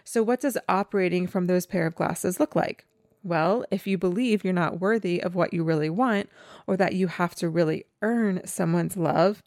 So, 0.04 0.24
what 0.24 0.42
does 0.42 0.58
operating 0.68 1.28
from 1.28 1.46
those 1.46 1.68
pair 1.68 1.86
of 1.86 1.94
glasses 1.94 2.40
look 2.40 2.56
like? 2.56 2.88
Well, 3.22 3.66
if 3.70 3.86
you 3.86 3.96
believe 4.00 4.44
you're 4.44 4.52
not 4.52 4.82
worthy 4.82 5.22
of 5.22 5.36
what 5.36 5.54
you 5.54 5.64
really 5.64 5.92
want, 5.92 6.28
or 6.66 6.76
that 6.76 6.96
you 6.96 7.06
have 7.06 7.36
to 7.36 7.50
really 7.50 7.86
earn 8.02 8.42
someone's 8.48 8.98
love, 8.98 9.44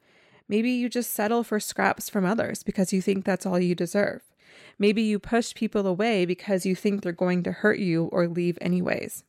maybe 0.47 0.71
you 0.71 0.89
just 0.89 1.13
settle 1.13 1.43
for 1.43 1.59
scraps 1.59 2.09
from 2.09 2.25
others 2.25 2.63
because 2.63 2.93
you 2.93 3.03
think 3.03 3.25
that's 3.25 3.47
all 3.47 3.59
you 3.59 3.75
deserve. 3.75 4.23
Maybe 4.79 5.03
you 5.03 5.19
push 5.19 5.57
people 5.57 5.89
away 5.89 6.25
because 6.25 6.65
you 6.65 6.77
think 6.77 7.03
they're 7.03 7.11
going 7.11 7.43
to 7.43 7.51
hurt 7.51 7.81
you 7.81 8.05
or 8.13 8.29
leave 8.29 8.59
anyways. 8.61 9.25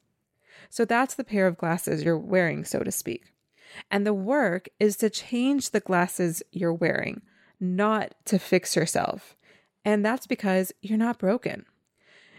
So 0.69 0.85
that's 0.85 1.15
the 1.15 1.23
pair 1.23 1.47
of 1.47 1.57
glasses 1.57 2.03
you're 2.03 2.19
wearing, 2.19 2.63
so 2.65 2.83
to 2.83 2.91
speak. 2.91 3.30
And 3.89 4.05
the 4.05 4.13
work 4.13 4.69
is 4.79 4.95
to 4.97 5.09
change 5.09 5.69
the 5.69 5.79
glasses 5.79 6.43
you're 6.51 6.73
wearing, 6.73 7.21
not 7.59 8.13
to 8.25 8.39
fix 8.39 8.75
yourself. 8.75 9.35
And 9.83 10.05
that's 10.05 10.27
because 10.27 10.71
you're 10.81 10.97
not 10.97 11.19
broken. 11.19 11.65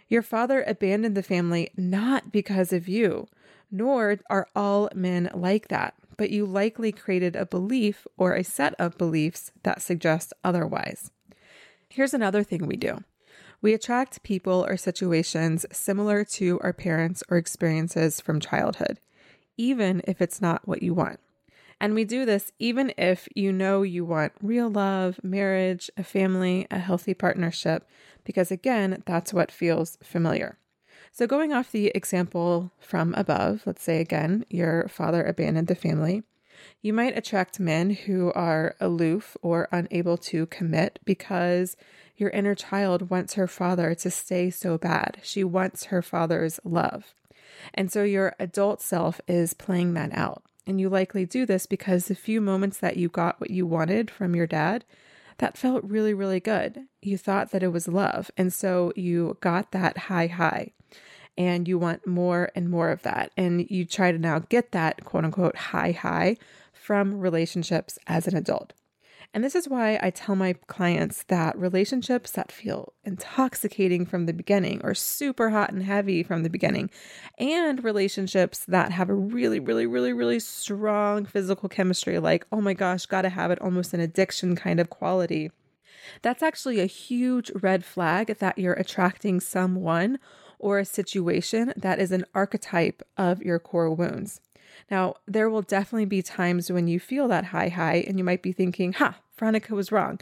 Your 0.09 0.23
father 0.23 0.63
abandoned 0.67 1.17
the 1.17 1.23
family 1.23 1.71
not 1.77 2.33
because 2.33 2.73
of 2.73 2.89
you, 2.89 3.29
nor 3.71 4.19
are 4.29 4.47
all 4.55 4.91
men 4.95 5.31
like 5.33 5.69
that, 5.69 5.95
but 6.17 6.31
you 6.31 6.45
likely 6.45 6.93
created 6.93 7.35
a 7.35 7.47
belief 7.47 8.07
or 8.17 8.35
a 8.35 8.45
set 8.45 8.75
of 8.79 8.99
beliefs 8.99 9.53
that 9.63 9.81
suggest 9.81 10.33
otherwise. 10.45 11.11
Here's 11.89 12.15
another 12.15 12.43
thing 12.43 12.67
we 12.67 12.77
do 12.77 13.03
we 13.63 13.75
attract 13.75 14.25
people 14.25 14.67
or 14.69 14.77
situations 14.77 15.65
similar 15.71 16.25
to 16.25 16.59
our 16.63 16.73
parents 16.73 17.23
or 17.29 17.37
experiences 17.37 18.21
from 18.21 18.41
childhood, 18.41 18.99
even 19.63 20.03
if 20.09 20.21
it's 20.21 20.43
not 20.43 20.67
what 20.67 20.83
you 20.83 20.93
want. 20.93 21.21
And 21.81 21.95
we 21.95 22.05
do 22.05 22.25
this 22.25 22.51
even 22.59 22.93
if 22.99 23.29
you 23.37 23.53
know 23.53 23.83
you 23.83 24.05
want 24.05 24.33
real 24.43 24.69
love, 24.69 25.21
marriage, 25.23 25.89
a 25.97 26.03
family, 26.03 26.67
a 26.69 26.81
healthy 26.81 27.15
partnership, 27.15 27.89
because 28.25 28.51
again, 28.51 29.05
that's 29.07 29.33
what 29.33 29.53
feels 29.53 29.99
familiar. 30.03 30.59
So, 31.13 31.29
going 31.29 31.53
off 31.53 31.71
the 31.71 31.93
example 31.95 32.73
from 32.81 33.15
above, 33.15 33.63
let's 33.65 33.85
say 33.85 34.01
again, 34.01 34.45
your 34.51 34.89
father 34.89 35.23
abandoned 35.23 35.69
the 35.69 35.77
family. 35.77 36.25
You 36.81 36.93
might 36.93 37.17
attract 37.17 37.61
men 37.61 37.91
who 37.91 38.33
are 38.33 38.75
aloof 38.81 39.37
or 39.43 39.69
unable 39.71 40.17
to 40.19 40.47
commit 40.47 40.99
because 41.05 41.77
your 42.17 42.31
inner 42.31 42.57
child 42.57 43.11
wants 43.11 43.35
her 43.35 43.47
father 43.47 43.95
to 43.95 44.11
stay 44.11 44.51
so 44.51 44.77
bad. 44.79 45.19
She 45.23 45.45
wants 45.45 45.87
her 45.87 46.03
father's 46.03 46.59
love. 46.65 47.15
And 47.75 47.91
so 47.91 48.03
your 48.03 48.35
adult 48.39 48.81
self 48.81 49.21
is 49.27 49.55
playing 49.55 49.95
that 49.95 50.13
out. 50.17 50.43
And 50.67 50.81
you 50.81 50.89
likely 50.89 51.27
do 51.27 51.45
this 51.45 51.67
because 51.67 52.07
the 52.07 52.15
few 52.15 52.41
moments 52.41 52.79
that 52.79 52.97
you 52.97 53.09
got 53.09 53.41
what 53.41 53.51
you 53.51 53.67
wanted 53.67 54.11
from 54.11 54.37
your 54.37 54.47
dad, 54.47 54.85
that 55.39 55.59
felt 55.59 55.83
really, 55.83 56.15
really 56.15 56.41
good. 56.41 56.83
You 57.01 57.19
thought 57.19 57.51
that 57.51 57.63
it 57.63 57.73
was 57.73 57.89
love. 57.89 58.31
And 58.37 58.53
so 58.53 58.93
you 58.95 59.39
got 59.41 59.73
that 59.73 59.99
high, 59.99 60.29
high. 60.29 60.73
And 61.37 61.67
you 61.67 61.79
want 61.79 62.07
more 62.07 62.51
and 62.55 62.69
more 62.69 62.91
of 62.91 63.03
that. 63.03 63.33
And 63.37 63.69
you 63.71 63.85
try 63.85 64.13
to 64.13 64.19
now 64.19 64.41
get 64.41 64.73
that 64.73 65.05
quote 65.05 65.25
unquote 65.25 65.57
high, 65.57 65.93
high 65.93 66.37
from 66.73 67.19
relationships 67.19 67.99
as 68.07 68.29
an 68.29 68.37
adult. 68.37 68.73
And 69.35 69.43
this 69.43 69.55
is 69.55 69.67
why 69.67 69.99
I 70.03 70.11
tell 70.11 70.37
my 70.37 70.53
clients 70.67 71.23
that 71.25 71.59
relationships 71.59 72.33
that 72.33 72.53
feel 72.53 72.93
intoxicating 73.03 74.05
from 74.05 74.27
the 74.27 74.35
beginning 74.35 74.83
or 74.85 74.95
super 74.95 75.49
hot 75.49 75.73
and 75.73 75.83
heavy 75.83 76.23
from 76.23 76.43
the 76.43 76.51
beginning, 76.51 76.91
and 77.39 77.83
relationships 77.83 78.67
that 78.67 78.93
have 78.93 79.09
a 79.09 79.15
really, 79.15 79.59
really, 79.59 79.87
really, 79.87 80.13
really 80.13 80.39
strong 80.39 81.25
physical 81.25 81.71
chemistry, 81.71 82.19
like, 82.19 82.47
oh 82.53 82.61
my 82.61 82.75
gosh, 82.75 83.07
gotta 83.07 83.31
have 83.31 83.51
it, 83.51 83.61
almost 83.63 83.95
an 83.95 84.01
addiction 84.01 84.55
kind 84.55 84.79
of 84.79 84.91
quality. 84.91 85.51
That's 86.21 86.43
actually 86.43 86.81
a 86.81 86.87
huge 86.87 87.51
red 87.55 87.87
flag 87.87 88.39
that 88.39 88.59
you're 88.59 88.75
attracting 88.75 89.41
someone 89.41 90.19
or 90.59 90.79
a 90.79 90.85
situation 90.85 91.73
that 91.77 91.99
is 91.99 92.13
an 92.13 92.27
archetype 92.35 93.03
of 93.17 93.41
your 93.43 93.59
core 93.59 93.91
wounds. 93.91 94.41
Now, 94.91 95.15
there 95.27 95.49
will 95.49 95.63
definitely 95.63 96.07
be 96.07 96.23
times 96.23 96.71
when 96.71 96.87
you 96.87 97.01
feel 97.01 97.29
that 97.29 97.47
high 97.47 97.69
high 97.69 98.05
and 98.07 98.19
you 98.19 98.25
might 98.25 98.43
be 98.43 98.53
thinking, 98.53 98.95
ha, 98.95 99.19
Veronica 99.39 99.75
was 99.75 99.93
wrong. 99.93 100.21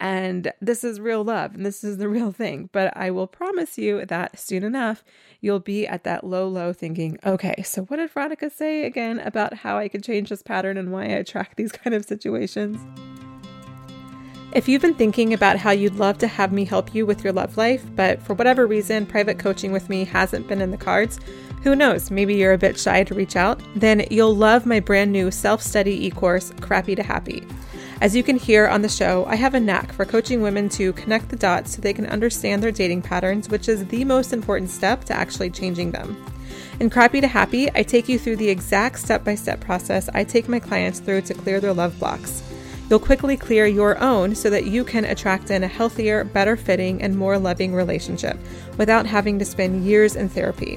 And 0.00 0.52
this 0.60 0.82
is 0.82 0.98
real 0.98 1.22
love 1.22 1.54
and 1.54 1.64
this 1.64 1.84
is 1.84 1.98
the 1.98 2.08
real 2.16 2.32
thing. 2.32 2.68
But 2.72 2.96
I 2.96 3.10
will 3.10 3.26
promise 3.26 3.78
you 3.78 4.04
that 4.06 4.38
soon 4.38 4.64
enough, 4.64 5.04
you'll 5.40 5.60
be 5.60 5.86
at 5.86 6.04
that 6.04 6.24
low, 6.24 6.48
low 6.48 6.72
thinking, 6.72 7.18
okay, 7.24 7.62
so 7.62 7.82
what 7.82 7.98
did 7.98 8.10
Veronica 8.10 8.50
say 8.50 8.84
again 8.84 9.20
about 9.20 9.54
how 9.54 9.78
I 9.78 9.88
could 9.88 10.02
change 10.02 10.28
this 10.28 10.42
pattern 10.42 10.76
and 10.76 10.90
why 10.92 11.04
I 11.04 11.18
attract 11.22 11.56
these 11.56 11.72
kind 11.84 11.94
of 11.94 12.04
situations? 12.04 12.80
If 14.54 14.68
you've 14.68 14.82
been 14.82 14.92
thinking 14.92 15.32
about 15.32 15.56
how 15.56 15.70
you'd 15.70 15.94
love 15.94 16.18
to 16.18 16.26
have 16.26 16.52
me 16.52 16.66
help 16.66 16.94
you 16.94 17.06
with 17.06 17.24
your 17.24 17.32
love 17.32 17.56
life, 17.56 17.86
but 17.96 18.20
for 18.20 18.34
whatever 18.34 18.66
reason, 18.66 19.06
private 19.06 19.38
coaching 19.38 19.72
with 19.72 19.88
me 19.88 20.04
hasn't 20.04 20.46
been 20.46 20.60
in 20.60 20.70
the 20.70 20.76
cards, 20.76 21.18
who 21.62 21.74
knows, 21.74 22.10
maybe 22.10 22.34
you're 22.34 22.52
a 22.52 22.58
bit 22.58 22.78
shy 22.78 23.02
to 23.04 23.14
reach 23.14 23.34
out, 23.34 23.62
then 23.74 24.06
you'll 24.10 24.36
love 24.36 24.66
my 24.66 24.78
brand 24.78 25.10
new 25.10 25.30
self 25.30 25.62
study 25.62 26.04
e 26.06 26.10
course, 26.10 26.52
Crappy 26.60 26.94
to 26.94 27.02
Happy. 27.02 27.42
As 28.02 28.14
you 28.14 28.22
can 28.22 28.36
hear 28.36 28.66
on 28.66 28.82
the 28.82 28.90
show, 28.90 29.24
I 29.24 29.36
have 29.36 29.54
a 29.54 29.60
knack 29.60 29.90
for 29.90 30.04
coaching 30.04 30.42
women 30.42 30.68
to 30.70 30.92
connect 30.92 31.30
the 31.30 31.36
dots 31.36 31.74
so 31.74 31.80
they 31.80 31.94
can 31.94 32.06
understand 32.06 32.62
their 32.62 32.72
dating 32.72 33.00
patterns, 33.00 33.48
which 33.48 33.70
is 33.70 33.86
the 33.86 34.04
most 34.04 34.34
important 34.34 34.68
step 34.68 35.02
to 35.04 35.14
actually 35.14 35.48
changing 35.48 35.92
them. 35.92 36.22
In 36.78 36.90
Crappy 36.90 37.22
to 37.22 37.28
Happy, 37.28 37.70
I 37.74 37.82
take 37.84 38.06
you 38.06 38.18
through 38.18 38.36
the 38.36 38.50
exact 38.50 38.98
step 38.98 39.24
by 39.24 39.34
step 39.34 39.60
process 39.60 40.10
I 40.12 40.24
take 40.24 40.46
my 40.46 40.58
clients 40.58 40.98
through 40.98 41.22
to 41.22 41.32
clear 41.32 41.58
their 41.58 41.72
love 41.72 41.98
blocks. 41.98 42.42
You'll 42.88 42.98
quickly 42.98 43.36
clear 43.36 43.66
your 43.66 43.98
own 43.98 44.34
so 44.34 44.50
that 44.50 44.66
you 44.66 44.84
can 44.84 45.04
attract 45.04 45.50
in 45.50 45.64
a 45.64 45.68
healthier, 45.68 46.24
better 46.24 46.56
fitting, 46.56 47.00
and 47.02 47.16
more 47.16 47.38
loving 47.38 47.74
relationship 47.74 48.38
without 48.76 49.06
having 49.06 49.38
to 49.38 49.44
spend 49.44 49.84
years 49.84 50.14
in 50.14 50.28
therapy. 50.28 50.76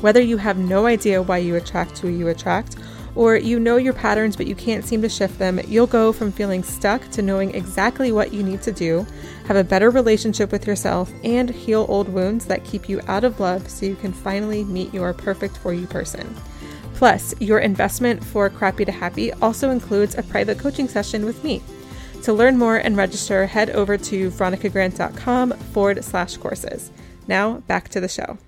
Whether 0.00 0.20
you 0.20 0.36
have 0.36 0.58
no 0.58 0.86
idea 0.86 1.22
why 1.22 1.38
you 1.38 1.56
attract 1.56 1.98
who 1.98 2.08
you 2.08 2.28
attract, 2.28 2.76
or 3.14 3.36
you 3.36 3.58
know 3.60 3.76
your 3.76 3.92
patterns 3.92 4.36
but 4.36 4.46
you 4.46 4.54
can't 4.54 4.84
seem 4.84 5.00
to 5.02 5.08
shift 5.08 5.38
them, 5.38 5.60
you'll 5.66 5.86
go 5.86 6.12
from 6.12 6.32
feeling 6.32 6.62
stuck 6.62 7.08
to 7.10 7.22
knowing 7.22 7.54
exactly 7.54 8.12
what 8.12 8.32
you 8.32 8.42
need 8.42 8.60
to 8.62 8.72
do, 8.72 9.06
have 9.46 9.56
a 9.56 9.64
better 9.64 9.90
relationship 9.90 10.52
with 10.52 10.66
yourself, 10.66 11.10
and 11.22 11.48
heal 11.48 11.86
old 11.88 12.08
wounds 12.08 12.44
that 12.46 12.64
keep 12.64 12.88
you 12.88 13.00
out 13.06 13.24
of 13.24 13.40
love 13.40 13.70
so 13.70 13.86
you 13.86 13.96
can 13.96 14.12
finally 14.12 14.64
meet 14.64 14.92
your 14.92 15.12
perfect 15.12 15.56
for 15.56 15.72
you 15.72 15.86
person. 15.86 16.34
Plus, 17.04 17.34
your 17.38 17.58
investment 17.58 18.24
for 18.24 18.48
Crappy 18.48 18.86
to 18.86 18.90
Happy 18.90 19.30
also 19.34 19.68
includes 19.68 20.14
a 20.14 20.22
private 20.22 20.58
coaching 20.58 20.88
session 20.88 21.26
with 21.26 21.44
me. 21.44 21.62
To 22.22 22.32
learn 22.32 22.56
more 22.56 22.78
and 22.78 22.96
register, 22.96 23.44
head 23.44 23.68
over 23.68 23.98
to 23.98 24.30
veronicagrant.com 24.30 25.52
forward 25.52 26.02
slash 26.02 26.38
courses. 26.38 26.90
Now, 27.28 27.58
back 27.66 27.90
to 27.90 28.00
the 28.00 28.08
show. 28.08 28.38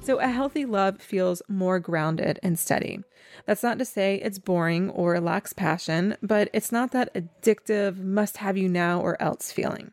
So, 0.00 0.20
a 0.20 0.28
healthy 0.28 0.64
love 0.64 1.00
feels 1.02 1.42
more 1.48 1.80
grounded 1.80 2.38
and 2.40 2.56
steady. 2.56 3.00
That's 3.46 3.64
not 3.64 3.80
to 3.80 3.84
say 3.84 4.20
it's 4.22 4.38
boring 4.38 4.88
or 4.90 5.18
lacks 5.18 5.52
passion, 5.52 6.16
but 6.22 6.48
it's 6.52 6.70
not 6.70 6.92
that 6.92 7.12
addictive, 7.14 7.98
must 7.98 8.36
have 8.36 8.56
you 8.56 8.68
now 8.68 9.00
or 9.00 9.20
else 9.20 9.50
feeling. 9.50 9.90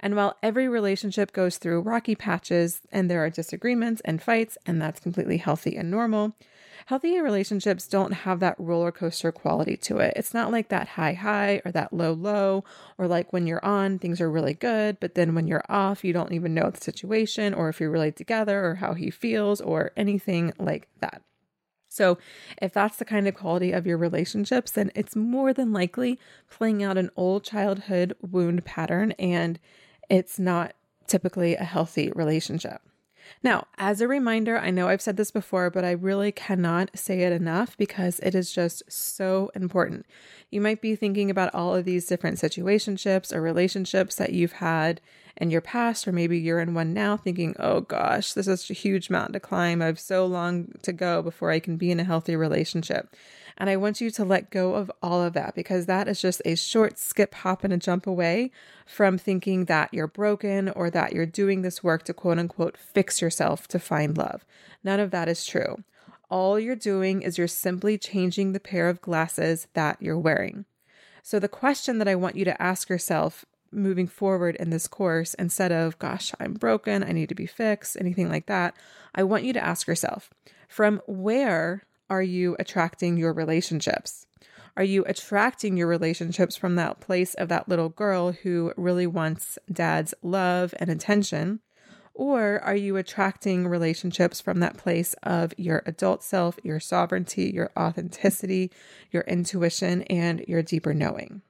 And 0.00 0.16
while 0.16 0.36
every 0.42 0.68
relationship 0.68 1.32
goes 1.32 1.58
through 1.58 1.82
rocky 1.82 2.14
patches 2.14 2.80
and 2.92 3.10
there 3.10 3.24
are 3.24 3.30
disagreements 3.30 4.00
and 4.04 4.22
fights, 4.22 4.58
and 4.66 4.80
that's 4.80 5.00
completely 5.00 5.38
healthy 5.38 5.76
and 5.76 5.90
normal, 5.90 6.34
healthy 6.86 7.20
relationships 7.20 7.86
don't 7.86 8.12
have 8.12 8.40
that 8.40 8.58
roller 8.58 8.92
coaster 8.92 9.30
quality 9.30 9.76
to 9.76 9.98
it. 9.98 10.14
It's 10.16 10.32
not 10.32 10.50
like 10.50 10.68
that 10.68 10.88
high 10.88 11.12
high 11.12 11.60
or 11.64 11.72
that 11.72 11.92
low 11.92 12.12
low, 12.12 12.64
or 12.96 13.06
like 13.06 13.32
when 13.32 13.46
you're 13.46 13.64
on, 13.64 13.98
things 13.98 14.20
are 14.20 14.30
really 14.30 14.54
good, 14.54 14.98
but 15.00 15.14
then 15.14 15.34
when 15.34 15.46
you're 15.46 15.64
off, 15.68 16.04
you 16.04 16.12
don't 16.12 16.32
even 16.32 16.54
know 16.54 16.70
the 16.70 16.80
situation 16.80 17.52
or 17.52 17.68
if 17.68 17.80
you're 17.80 17.90
really 17.90 18.12
together 18.12 18.64
or 18.64 18.76
how 18.76 18.94
he 18.94 19.10
feels 19.10 19.60
or 19.60 19.92
anything 19.96 20.52
like 20.58 20.88
that. 21.00 21.22
So, 21.88 22.18
if 22.60 22.72
that's 22.72 22.98
the 22.98 23.04
kind 23.04 23.26
of 23.26 23.34
quality 23.34 23.72
of 23.72 23.86
your 23.86 23.98
relationships, 23.98 24.72
then 24.72 24.92
it's 24.94 25.16
more 25.16 25.52
than 25.52 25.72
likely 25.72 26.18
playing 26.50 26.82
out 26.82 26.98
an 26.98 27.10
old 27.16 27.44
childhood 27.44 28.14
wound 28.20 28.64
pattern 28.64 29.12
and 29.12 29.58
it's 30.10 30.38
not 30.38 30.74
typically 31.06 31.56
a 31.56 31.64
healthy 31.64 32.12
relationship. 32.14 32.82
Now, 33.42 33.66
as 33.76 34.00
a 34.00 34.08
reminder, 34.08 34.58
I 34.58 34.70
know 34.70 34.88
I've 34.88 35.02
said 35.02 35.16
this 35.16 35.30
before, 35.30 35.70
but 35.70 35.84
I 35.84 35.92
really 35.92 36.32
cannot 36.32 36.90
say 36.98 37.20
it 37.20 37.32
enough 37.32 37.76
because 37.76 38.18
it 38.20 38.34
is 38.34 38.52
just 38.52 38.82
so 38.90 39.50
important. 39.54 40.06
You 40.50 40.60
might 40.60 40.80
be 40.80 40.96
thinking 40.96 41.30
about 41.30 41.54
all 41.54 41.74
of 41.74 41.84
these 41.84 42.06
different 42.06 42.38
situationships 42.38 43.32
or 43.32 43.40
relationships 43.40 44.16
that 44.16 44.32
you've 44.32 44.52
had 44.52 45.00
in 45.36 45.50
your 45.50 45.60
past, 45.60 46.08
or 46.08 46.12
maybe 46.12 46.38
you're 46.38 46.60
in 46.60 46.74
one 46.74 46.92
now 46.92 47.16
thinking, 47.16 47.54
oh 47.60 47.80
gosh, 47.80 48.32
this 48.32 48.48
is 48.48 48.68
a 48.70 48.74
huge 48.74 49.08
mountain 49.08 49.34
to 49.34 49.40
climb. 49.40 49.80
I 49.80 49.86
have 49.86 50.00
so 50.00 50.26
long 50.26 50.72
to 50.82 50.92
go 50.92 51.22
before 51.22 51.50
I 51.50 51.60
can 51.60 51.76
be 51.76 51.90
in 51.90 52.00
a 52.00 52.04
healthy 52.04 52.34
relationship. 52.34 53.14
And 53.58 53.68
I 53.68 53.76
want 53.76 54.00
you 54.00 54.10
to 54.12 54.24
let 54.24 54.50
go 54.50 54.74
of 54.74 54.90
all 55.02 55.20
of 55.20 55.32
that 55.32 55.56
because 55.56 55.86
that 55.86 56.06
is 56.06 56.22
just 56.22 56.40
a 56.44 56.54
short 56.54 56.96
skip, 56.96 57.34
hop, 57.34 57.64
and 57.64 57.72
a 57.72 57.76
jump 57.76 58.06
away 58.06 58.52
from 58.86 59.18
thinking 59.18 59.64
that 59.64 59.92
you're 59.92 60.06
broken 60.06 60.68
or 60.70 60.90
that 60.90 61.12
you're 61.12 61.26
doing 61.26 61.62
this 61.62 61.82
work 61.82 62.04
to 62.04 62.14
quote 62.14 62.38
unquote 62.38 62.76
fix 62.76 63.20
yourself 63.20 63.66
to 63.68 63.80
find 63.80 64.16
love. 64.16 64.44
None 64.84 65.00
of 65.00 65.10
that 65.10 65.28
is 65.28 65.44
true. 65.44 65.82
All 66.30 66.58
you're 66.58 66.76
doing 66.76 67.20
is 67.22 67.36
you're 67.36 67.48
simply 67.48 67.98
changing 67.98 68.52
the 68.52 68.60
pair 68.60 68.88
of 68.88 69.02
glasses 69.02 69.66
that 69.74 70.00
you're 70.00 70.18
wearing. 70.18 70.64
So, 71.22 71.38
the 71.38 71.48
question 71.48 71.98
that 71.98 72.08
I 72.08 72.14
want 72.14 72.36
you 72.36 72.44
to 72.44 72.62
ask 72.62 72.88
yourself 72.88 73.44
moving 73.72 74.06
forward 74.06 74.56
in 74.56 74.70
this 74.70 74.86
course, 74.86 75.34
instead 75.34 75.72
of, 75.72 75.98
gosh, 75.98 76.32
I'm 76.38 76.54
broken, 76.54 77.02
I 77.02 77.12
need 77.12 77.28
to 77.28 77.34
be 77.34 77.46
fixed, 77.46 77.96
anything 77.98 78.30
like 78.30 78.46
that, 78.46 78.74
I 79.14 79.24
want 79.24 79.44
you 79.44 79.52
to 79.52 79.64
ask 79.64 79.86
yourself, 79.86 80.30
from 80.68 81.02
where 81.06 81.82
are 82.10 82.22
you 82.22 82.56
attracting 82.58 83.16
your 83.16 83.32
relationships? 83.32 84.26
Are 84.76 84.84
you 84.84 85.04
attracting 85.06 85.76
your 85.76 85.88
relationships 85.88 86.56
from 86.56 86.76
that 86.76 87.00
place 87.00 87.34
of 87.34 87.48
that 87.48 87.68
little 87.68 87.88
girl 87.88 88.32
who 88.32 88.72
really 88.76 89.06
wants 89.06 89.58
dad's 89.70 90.14
love 90.22 90.72
and 90.78 90.88
attention? 90.88 91.60
Or 92.14 92.60
are 92.60 92.76
you 92.76 92.96
attracting 92.96 93.66
relationships 93.66 94.40
from 94.40 94.60
that 94.60 94.76
place 94.76 95.14
of 95.22 95.52
your 95.56 95.82
adult 95.86 96.22
self, 96.22 96.58
your 96.62 96.80
sovereignty, 96.80 97.50
your 97.52 97.70
authenticity, 97.78 98.70
your 99.10 99.22
intuition, 99.22 100.02
and 100.02 100.40
your 100.48 100.62
deeper 100.62 100.94
knowing? 100.94 101.42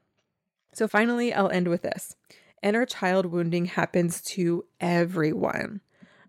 So, 0.72 0.86
finally, 0.88 1.32
I'll 1.32 1.50
end 1.50 1.68
with 1.68 1.82
this 1.82 2.16
inner 2.62 2.84
child 2.84 3.26
wounding 3.26 3.66
happens 3.66 4.20
to 4.20 4.64
everyone 4.80 5.80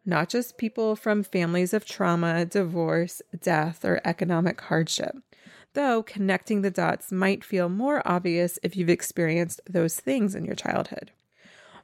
not 0.06 0.30
just 0.30 0.58
people 0.58 0.96
from 0.96 1.24
families 1.24 1.74
of 1.74 1.86
trauma, 1.86 2.46
divorce, 2.46 3.22
death, 3.40 3.84
or 3.86 4.02
economic 4.06 4.62
hardship. 4.62 5.16
Though 5.74 6.02
connecting 6.04 6.62
the 6.62 6.72
dots 6.72 7.12
might 7.12 7.44
feel 7.44 7.70
more 7.70 8.02
obvious 8.06 8.58
if 8.64 8.76
you've 8.76 8.90
experienced 8.90 9.62
those 9.70 10.00
things 10.00 10.36
in 10.36 10.46
your 10.46 10.56
childhood. 10.56 11.12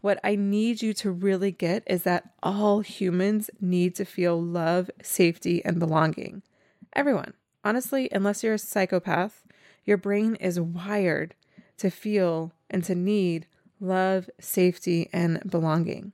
What 0.02 0.20
I 0.24 0.36
need 0.36 0.82
you 0.82 0.94
to 0.96 1.12
really 1.12 1.52
get 1.52 1.84
is 1.88 2.04
that 2.04 2.32
all 2.44 2.82
humans 2.82 3.50
need 3.60 3.96
to 3.96 4.06
feel 4.06 4.40
love, 4.42 4.92
safety, 5.02 5.64
and 5.66 5.80
belonging. 5.80 6.44
Everyone. 6.94 7.34
Honestly, 7.64 8.10
unless 8.12 8.44
you're 8.44 8.54
a 8.54 8.60
psychopath, 8.60 9.44
your 9.84 9.98
brain 9.98 10.36
is 10.36 10.60
wired 10.60 11.34
to 11.78 11.90
feel 11.90 12.54
and 12.70 12.84
to 12.84 12.96
need 12.96 13.48
love, 13.80 14.30
safety, 14.40 15.10
and 15.12 15.42
belonging. 15.50 16.12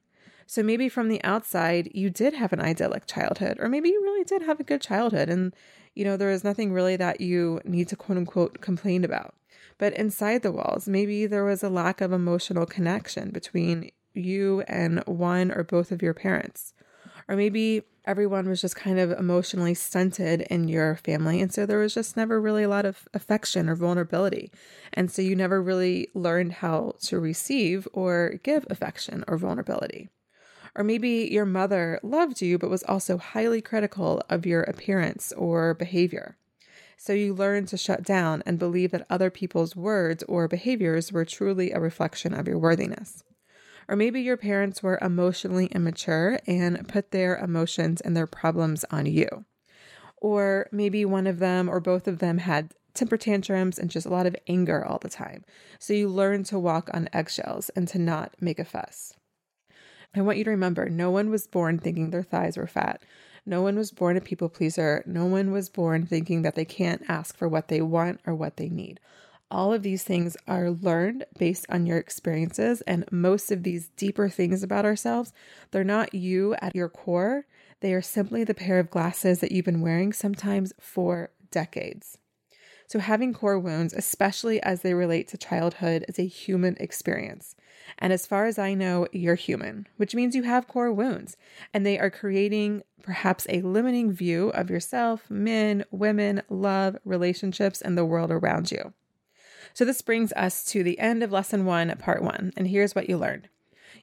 So 0.52 0.62
maybe 0.62 0.90
from 0.90 1.08
the 1.08 1.24
outside, 1.24 1.92
you 1.94 2.10
did 2.10 2.34
have 2.34 2.52
an 2.52 2.60
idyllic 2.60 3.06
childhood, 3.06 3.56
or 3.62 3.70
maybe 3.70 3.88
you 3.88 4.02
really 4.02 4.26
did 4.26 4.42
have 4.42 4.60
a 4.60 4.66
good 4.66 4.82
childhood, 4.82 5.30
and 5.30 5.56
you 5.96 6.04
know, 6.04 6.18
there 6.18 6.30
is 6.30 6.44
nothing 6.44 6.74
really 6.74 6.98
that 6.98 7.22
you 7.22 7.62
need 7.64 7.88
to 7.88 7.96
quote 7.96 8.18
unquote 8.18 8.60
complain 8.60 9.06
about. 9.06 9.34
But 9.78 9.94
inside 9.94 10.42
the 10.42 10.52
walls, 10.52 10.90
maybe 10.90 11.26
there 11.26 11.46
was 11.46 11.64
a 11.64 11.70
lack 11.70 12.02
of 12.02 12.12
emotional 12.12 12.66
connection 12.66 13.30
between 13.30 13.92
you 14.14 14.66
and 14.68 15.02
one 15.06 15.54
or 15.54 15.64
both 15.64 15.90
of 15.90 16.02
your 16.02 16.14
parents. 16.14 16.74
Or 17.30 17.38
maybe 17.38 17.84
everyone 18.04 18.50
was 18.50 18.60
just 18.60 18.76
kind 18.76 19.00
of 19.00 19.10
emotionally 19.12 19.74
stunted 19.74 20.42
in 20.42 20.68
your 20.68 20.98
family. 20.98 21.40
And 21.40 21.54
so 21.54 21.66
there 21.66 21.80
was 21.80 21.94
just 21.94 22.18
never 22.18 22.42
really 22.42 22.64
a 22.64 22.70
lot 22.70 22.86
of 22.86 23.08
affection 23.14 23.70
or 23.70 23.76
vulnerability. 23.76 24.52
And 24.92 25.10
so 25.10 25.22
you 25.22 25.34
never 25.34 25.62
really 25.62 26.10
learned 26.14 26.52
how 26.52 26.96
to 27.04 27.20
receive 27.20 27.88
or 27.94 28.42
give 28.44 28.68
affection 28.70 29.24
or 29.30 29.38
vulnerability. 29.38 30.10
Or 30.76 30.84
maybe 30.84 31.28
your 31.32 31.46
mother 31.46 32.00
loved 32.02 32.42
you 32.42 32.58
but 32.58 32.70
was 32.70 32.84
also 32.84 33.18
highly 33.18 33.62
critical 33.62 34.22
of 34.30 34.46
your 34.46 34.64
appearance 34.64 35.32
or 35.34 35.74
behavior. 35.74 36.38
So 36.98 37.14
you 37.14 37.34
learned 37.34 37.68
to 37.70 37.78
shut 37.78 38.04
down 38.04 38.44
and 38.46 38.60
believe 38.60 38.92
that 38.92 39.08
other 39.10 39.32
people's 39.32 39.76
words 39.76 40.24
or 40.28 40.48
behaviors 40.48 41.12
were 41.12 41.26
truly 41.26 41.72
a 41.72 41.80
reflection 41.80 42.34
of 42.34 42.48
your 42.48 42.60
worthiness. 42.60 43.24
Or 43.88 43.96
maybe 43.96 44.22
your 44.22 44.38
parents 44.38 44.84
were 44.84 45.00
emotionally 45.02 45.66
immature 45.66 46.40
and 46.46 46.88
put 46.88 47.12
their 47.12 47.38
emotions 47.38 48.02
and 48.02 48.16
their 48.16 48.28
problems 48.28 48.86
on 48.92 49.08
you. 49.08 49.46
Or 50.18 50.70
maybe 50.72 51.04
one 51.04 51.26
of 51.26 51.40
them 51.40 51.68
or 51.68 51.80
both 51.80 52.08
of 52.08 52.20
them 52.20 52.38
had 52.38 52.76
temper 52.94 53.18
tantrums 53.18 53.80
and 53.80 53.90
just 53.90 54.06
a 54.06 54.10
lot 54.10 54.28
of 54.28 54.36
anger 54.48 54.86
all 54.86 55.00
the 55.00 55.10
time. 55.10 55.44
So 55.80 55.94
you 55.94 56.08
learned 56.08 56.46
to 56.48 56.60
walk 56.60 56.90
on 56.94 57.10
eggshells 57.12 57.70
and 57.70 57.88
to 57.88 58.00
not 58.00 58.36
make 58.40 58.60
a 58.60 58.66
fuss. 58.66 59.16
I 60.16 60.22
want 60.22 60.38
you 60.38 60.44
to 60.46 60.50
remember 60.52 60.90
no 60.90 61.10
one 61.12 61.30
was 61.30 61.48
born 61.48 61.80
thinking 61.80 62.10
their 62.10 62.24
thighs 62.24 62.58
were 62.58 62.68
fat. 62.68 63.02
No 63.46 63.62
one 63.62 63.76
was 63.78 63.92
born 63.92 64.18
a 64.18 64.22
people 64.22 64.50
pleaser. 64.50 65.04
No 65.06 65.26
one 65.26 65.52
was 65.52 65.70
born 65.70 66.06
thinking 66.06 66.44
that 66.44 66.56
they 66.56 66.66
can't 66.66 67.04
ask 67.08 67.36
for 67.36 67.48
what 67.48 67.70
they 67.70 67.82
want 67.82 68.20
or 68.26 68.36
what 68.36 68.58
they 68.58 68.70
need. 68.70 69.00
all 69.52 69.74
of 69.74 69.84
these 69.84 70.04
things 70.04 70.38
are 70.48 70.72
learned 70.72 71.26
based 71.38 71.66
on 71.70 71.86
your 71.86 71.98
experiences. 71.98 72.82
And 72.82 73.06
most 73.12 73.52
of 73.52 73.64
these 73.64 73.90
deeper 73.90 74.30
things 74.30 74.64
about 74.64 74.86
ourselves, 74.86 75.34
they're 75.72 75.84
not 75.84 76.16
you 76.16 76.56
at 76.62 76.76
your 76.76 76.90
core. 76.90 77.46
They 77.82 77.94
are 77.94 78.02
simply 78.02 78.44
the 78.44 78.54
pair 78.54 78.80
of 78.80 78.90
glasses 78.90 79.40
that 79.40 79.52
you've 79.52 79.66
been 79.66 79.82
wearing 79.82 80.14
sometimes 80.14 80.74
for 80.80 81.32
decades. 81.52 82.18
So, 82.92 83.00
having 83.00 83.34
core 83.34 83.58
wounds, 83.58 83.94
especially 83.94 84.62
as 84.62 84.82
they 84.82 84.94
relate 84.94 85.30
to 85.30 85.38
childhood, 85.38 86.04
is 86.10 86.20
a 86.20 86.28
human 86.28 86.76
experience. 86.78 87.56
And 87.98 88.12
as 88.12 88.28
far 88.28 88.48
as 88.48 88.60
I 88.60 88.74
know, 88.74 89.08
you're 89.14 89.36
human, 89.36 89.88
which 89.96 90.14
means 90.14 90.36
you 90.36 90.44
have 90.44 90.68
core 90.68 90.92
wounds, 90.92 91.38
and 91.74 91.86
they 91.86 91.98
are 91.98 92.10
creating 92.10 92.84
perhaps 93.02 93.48
a 93.48 93.62
limiting 93.62 94.12
view 94.12 94.50
of 94.50 94.70
yourself, 94.70 95.32
men, 95.32 95.86
women, 95.90 96.42
love, 96.50 96.98
relationships, 97.06 97.80
and 97.80 97.98
the 97.98 98.04
world 98.04 98.30
around 98.30 98.74
you. 98.74 98.92
So, 99.74 99.86
this 99.86 100.02
brings 100.02 100.34
us 100.34 100.66
to 100.66 100.84
the 100.84 101.00
end 101.00 101.24
of 101.24 101.32
lesson 101.32 101.64
one, 101.64 101.96
part 101.98 102.22
one. 102.22 102.52
And 102.58 102.68
here's 102.68 102.94
what 102.94 103.08
you 103.08 103.18
learned 103.18 103.48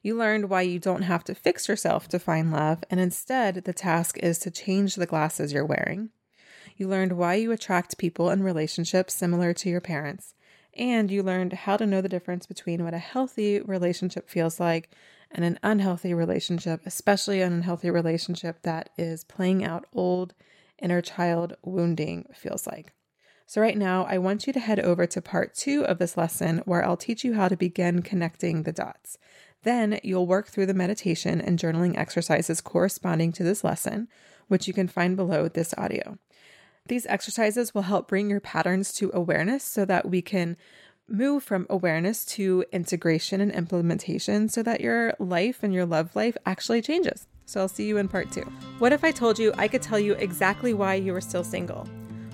you 0.00 0.16
learned 0.16 0.48
why 0.48 0.62
you 0.62 0.78
don't 0.78 1.02
have 1.02 1.24
to 1.24 1.34
fix 1.34 1.68
yourself 1.68 2.08
to 2.08 2.18
find 2.18 2.50
love, 2.50 2.82
and 2.88 3.00
instead, 3.00 3.64
the 3.66 3.74
task 3.74 4.16
is 4.22 4.38
to 4.38 4.50
change 4.50 4.94
the 4.94 5.04
glasses 5.04 5.52
you're 5.52 5.66
wearing. 5.66 6.08
You 6.78 6.86
learned 6.86 7.14
why 7.14 7.34
you 7.34 7.50
attract 7.50 7.98
people 7.98 8.30
and 8.30 8.44
relationships 8.44 9.12
similar 9.12 9.52
to 9.52 9.68
your 9.68 9.80
parents. 9.80 10.34
And 10.74 11.10
you 11.10 11.24
learned 11.24 11.52
how 11.52 11.76
to 11.76 11.86
know 11.86 12.00
the 12.00 12.08
difference 12.08 12.46
between 12.46 12.84
what 12.84 12.94
a 12.94 12.98
healthy 12.98 13.60
relationship 13.60 14.30
feels 14.30 14.60
like 14.60 14.90
and 15.32 15.44
an 15.44 15.58
unhealthy 15.64 16.14
relationship, 16.14 16.82
especially 16.86 17.42
an 17.42 17.52
unhealthy 17.52 17.90
relationship 17.90 18.62
that 18.62 18.90
is 18.96 19.24
playing 19.24 19.64
out 19.64 19.86
old 19.92 20.34
inner 20.80 21.02
child 21.02 21.56
wounding 21.64 22.26
feels 22.32 22.64
like. 22.64 22.92
So, 23.44 23.60
right 23.60 23.76
now, 23.76 24.04
I 24.04 24.18
want 24.18 24.46
you 24.46 24.52
to 24.52 24.60
head 24.60 24.78
over 24.78 25.04
to 25.06 25.20
part 25.20 25.54
two 25.54 25.84
of 25.84 25.98
this 25.98 26.16
lesson 26.16 26.58
where 26.64 26.84
I'll 26.84 26.96
teach 26.96 27.24
you 27.24 27.34
how 27.34 27.48
to 27.48 27.56
begin 27.56 28.02
connecting 28.02 28.62
the 28.62 28.72
dots. 28.72 29.18
Then 29.64 29.98
you'll 30.04 30.28
work 30.28 30.46
through 30.46 30.66
the 30.66 30.74
meditation 30.74 31.40
and 31.40 31.58
journaling 31.58 31.98
exercises 31.98 32.60
corresponding 32.60 33.32
to 33.32 33.42
this 33.42 33.64
lesson, 33.64 34.06
which 34.46 34.68
you 34.68 34.74
can 34.74 34.86
find 34.86 35.16
below 35.16 35.48
this 35.48 35.74
audio. 35.76 36.18
These 36.88 37.06
exercises 37.06 37.74
will 37.74 37.82
help 37.82 38.08
bring 38.08 38.30
your 38.30 38.40
patterns 38.40 38.92
to 38.94 39.10
awareness 39.14 39.62
so 39.62 39.84
that 39.84 40.08
we 40.08 40.22
can 40.22 40.56
move 41.06 41.42
from 41.42 41.66
awareness 41.70 42.24
to 42.24 42.64
integration 42.72 43.40
and 43.40 43.52
implementation 43.52 44.48
so 44.48 44.62
that 44.62 44.80
your 44.80 45.14
life 45.18 45.62
and 45.62 45.72
your 45.72 45.86
love 45.86 46.16
life 46.16 46.36
actually 46.44 46.82
changes. 46.82 47.26
So 47.46 47.60
I'll 47.60 47.68
see 47.68 47.86
you 47.86 47.96
in 47.96 48.08
part 48.08 48.30
two. 48.30 48.42
What 48.78 48.92
if 48.92 49.04
I 49.04 49.10
told 49.10 49.38
you 49.38 49.52
I 49.56 49.68
could 49.68 49.82
tell 49.82 49.98
you 49.98 50.14
exactly 50.14 50.74
why 50.74 50.94
you 50.94 51.12
were 51.12 51.20
still 51.20 51.44
single? 51.44 51.86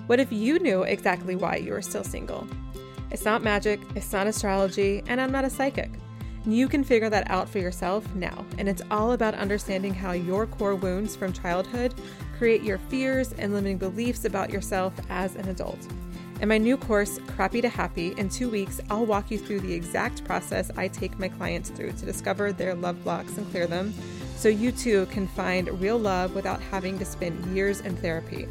What 0.07 0.19
if 0.19 0.31
you 0.31 0.59
knew 0.59 0.83
exactly 0.83 1.35
why 1.35 1.57
you 1.57 1.71
were 1.71 1.81
still 1.81 2.03
single? 2.03 2.47
It's 3.11 3.25
not 3.25 3.43
magic, 3.43 3.79
it's 3.95 4.11
not 4.11 4.27
astrology, 4.27 5.03
and 5.07 5.21
I'm 5.21 5.31
not 5.31 5.45
a 5.45 5.49
psychic. 5.49 5.89
You 6.47 6.67
can 6.67 6.83
figure 6.83 7.09
that 7.09 7.29
out 7.31 7.49
for 7.49 7.57
yourself 7.57 8.07
now, 8.13 8.45
and 8.59 8.69
it's 8.69 8.83
all 8.91 9.13
about 9.13 9.33
understanding 9.33 9.95
how 9.95 10.11
your 10.11 10.45
core 10.45 10.75
wounds 10.75 11.15
from 11.15 11.33
childhood 11.33 11.95
create 12.37 12.61
your 12.61 12.77
fears 12.77 13.33
and 13.33 13.51
limiting 13.51 13.79
beliefs 13.79 14.25
about 14.25 14.51
yourself 14.51 14.93
as 15.09 15.35
an 15.35 15.49
adult. 15.49 15.79
In 16.41 16.49
my 16.49 16.59
new 16.59 16.77
course, 16.77 17.17
Crappy 17.35 17.61
to 17.61 17.69
Happy, 17.69 18.13
in 18.17 18.29
two 18.29 18.47
weeks, 18.47 18.79
I'll 18.91 19.07
walk 19.07 19.31
you 19.31 19.39
through 19.39 19.61
the 19.61 19.73
exact 19.73 20.23
process 20.23 20.69
I 20.77 20.87
take 20.87 21.17
my 21.17 21.29
clients 21.29 21.71
through 21.71 21.93
to 21.93 22.05
discover 22.05 22.51
their 22.51 22.75
love 22.75 23.03
blocks 23.03 23.37
and 23.37 23.49
clear 23.49 23.65
them 23.65 23.91
so 24.35 24.47
you 24.47 24.71
too 24.71 25.07
can 25.07 25.27
find 25.29 25.81
real 25.81 25.97
love 25.97 26.35
without 26.35 26.61
having 26.61 26.99
to 26.99 27.05
spend 27.05 27.55
years 27.55 27.79
in 27.79 27.95
therapy. 27.95 28.47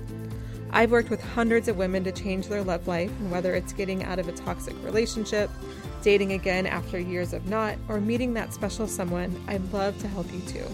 I've 0.73 0.91
worked 0.91 1.11
with 1.11 1.23
hundreds 1.23 1.69
of 1.69 1.77
women 1.77 2.03
to 2.03 2.11
change 2.11 2.49
their 2.49 2.65
love 2.65 2.89
life, 2.89 3.13
and 3.21 3.31
whether 3.31 3.55
it's 3.55 3.73
getting 3.73 4.03
out 4.03 4.19
of 4.19 4.27
a 4.27 4.33
toxic 4.33 4.75
relationship, 4.83 5.49
dating 6.05 6.35
again 6.35 6.67
after 6.67 6.99
years 6.99 7.33
of 7.33 7.47
not, 7.47 7.77
or 7.89 7.99
meeting 7.99 8.35
that 8.35 8.53
special 8.53 8.87
someone, 8.87 9.35
I'd 9.49 9.73
love 9.73 9.99
to 10.01 10.07
help 10.07 10.31
you 10.33 10.41
too. 10.43 10.67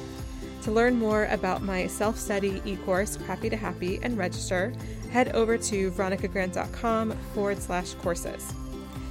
To 0.63 0.73
learn 0.73 0.99
more 0.99 1.25
about 1.27 1.63
my 1.63 1.87
self 1.87 2.19
study 2.19 2.61
e 2.67 2.77
course, 2.77 3.17
Crappy 3.17 3.49
to 3.49 3.57
Happy, 3.57 4.01
and 4.03 4.19
register, 4.19 4.75
head 5.11 5.29
over 5.35 5.57
to 5.57 5.91
veronicagrant.com 5.93 7.13
forward 7.33 7.63
slash 7.63 7.95
courses. 7.95 8.53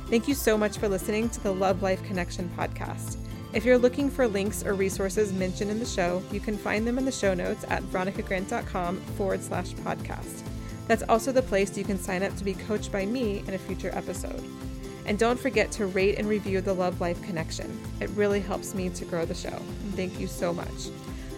Thank 0.08 0.27
you 0.27 0.36
so 0.36 0.58
much 0.58 0.77
for 0.77 0.89
listening 0.89 1.29
to 1.29 1.41
the 1.41 1.53
Love 1.53 1.82
Life 1.82 2.03
Connection 2.03 2.51
podcast. 2.58 3.17
If 3.53 3.65
you're 3.65 3.77
looking 3.77 4.12
for 4.12 4.27
links 4.27 4.63
or 4.63 4.73
resources 4.73 5.34
mentioned 5.34 5.71
in 5.71 5.79
the 5.79 5.86
show, 5.86 6.21
you 6.32 6.39
can 6.39 6.58
find 6.58 6.86
them 6.86 6.97
in 6.97 7.05
the 7.05 7.12
show 7.12 7.34
notes 7.34 7.65
at 7.69 7.82
veronicagrant.com 7.84 8.97
forward 9.17 9.41
slash 9.41 9.73
podcast. 9.73 10.43
That's 10.88 11.03
also 11.03 11.32
the 11.32 11.41
place 11.41 11.77
you 11.77 11.84
can 11.84 11.97
sign 11.97 12.23
up 12.23 12.36
to 12.36 12.43
be 12.43 12.53
coached 12.53 12.91
by 12.91 13.05
me 13.05 13.43
in 13.47 13.53
a 13.53 13.58
future 13.58 13.91
episode. 13.93 14.43
And 15.10 15.17
don't 15.17 15.39
forget 15.39 15.72
to 15.72 15.88
rate 15.88 16.19
and 16.19 16.30
review 16.30 16.62
the 16.62 16.74
Love 16.74 17.02
Life 17.02 17.19
Connection. 17.24 17.78
It 18.00 18.12
really 18.12 18.39
helps 18.39 18.76
me 18.76 18.89
to 18.91 19.06
grow 19.06 19.26
the 19.26 19.34
show. 19.34 19.60
Thank 19.95 20.19
you 20.19 20.28
so 20.28 20.54
much. 20.54 20.69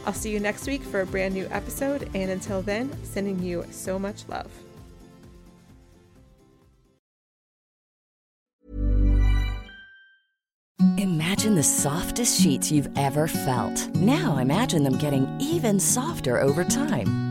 I'll 0.06 0.14
see 0.14 0.30
you 0.30 0.42
next 0.42 0.68
week 0.68 0.82
for 0.84 1.00
a 1.00 1.06
brand 1.06 1.34
new 1.34 1.48
episode. 1.52 2.10
And 2.14 2.30
until 2.30 2.62
then, 2.62 2.92
sending 3.06 3.42
you 3.42 3.66
so 3.72 3.98
much 3.98 4.28
love. 4.28 4.52
Imagine 10.98 11.56
the 11.56 11.64
softest 11.64 12.42
sheets 12.42 12.72
you've 12.72 12.90
ever 12.98 13.28
felt. 13.28 13.88
Now 13.96 14.38
imagine 14.38 14.84
them 14.84 14.98
getting 14.98 15.28
even 15.40 15.80
softer 15.80 16.42
over 16.42 16.66
time. 16.66 17.31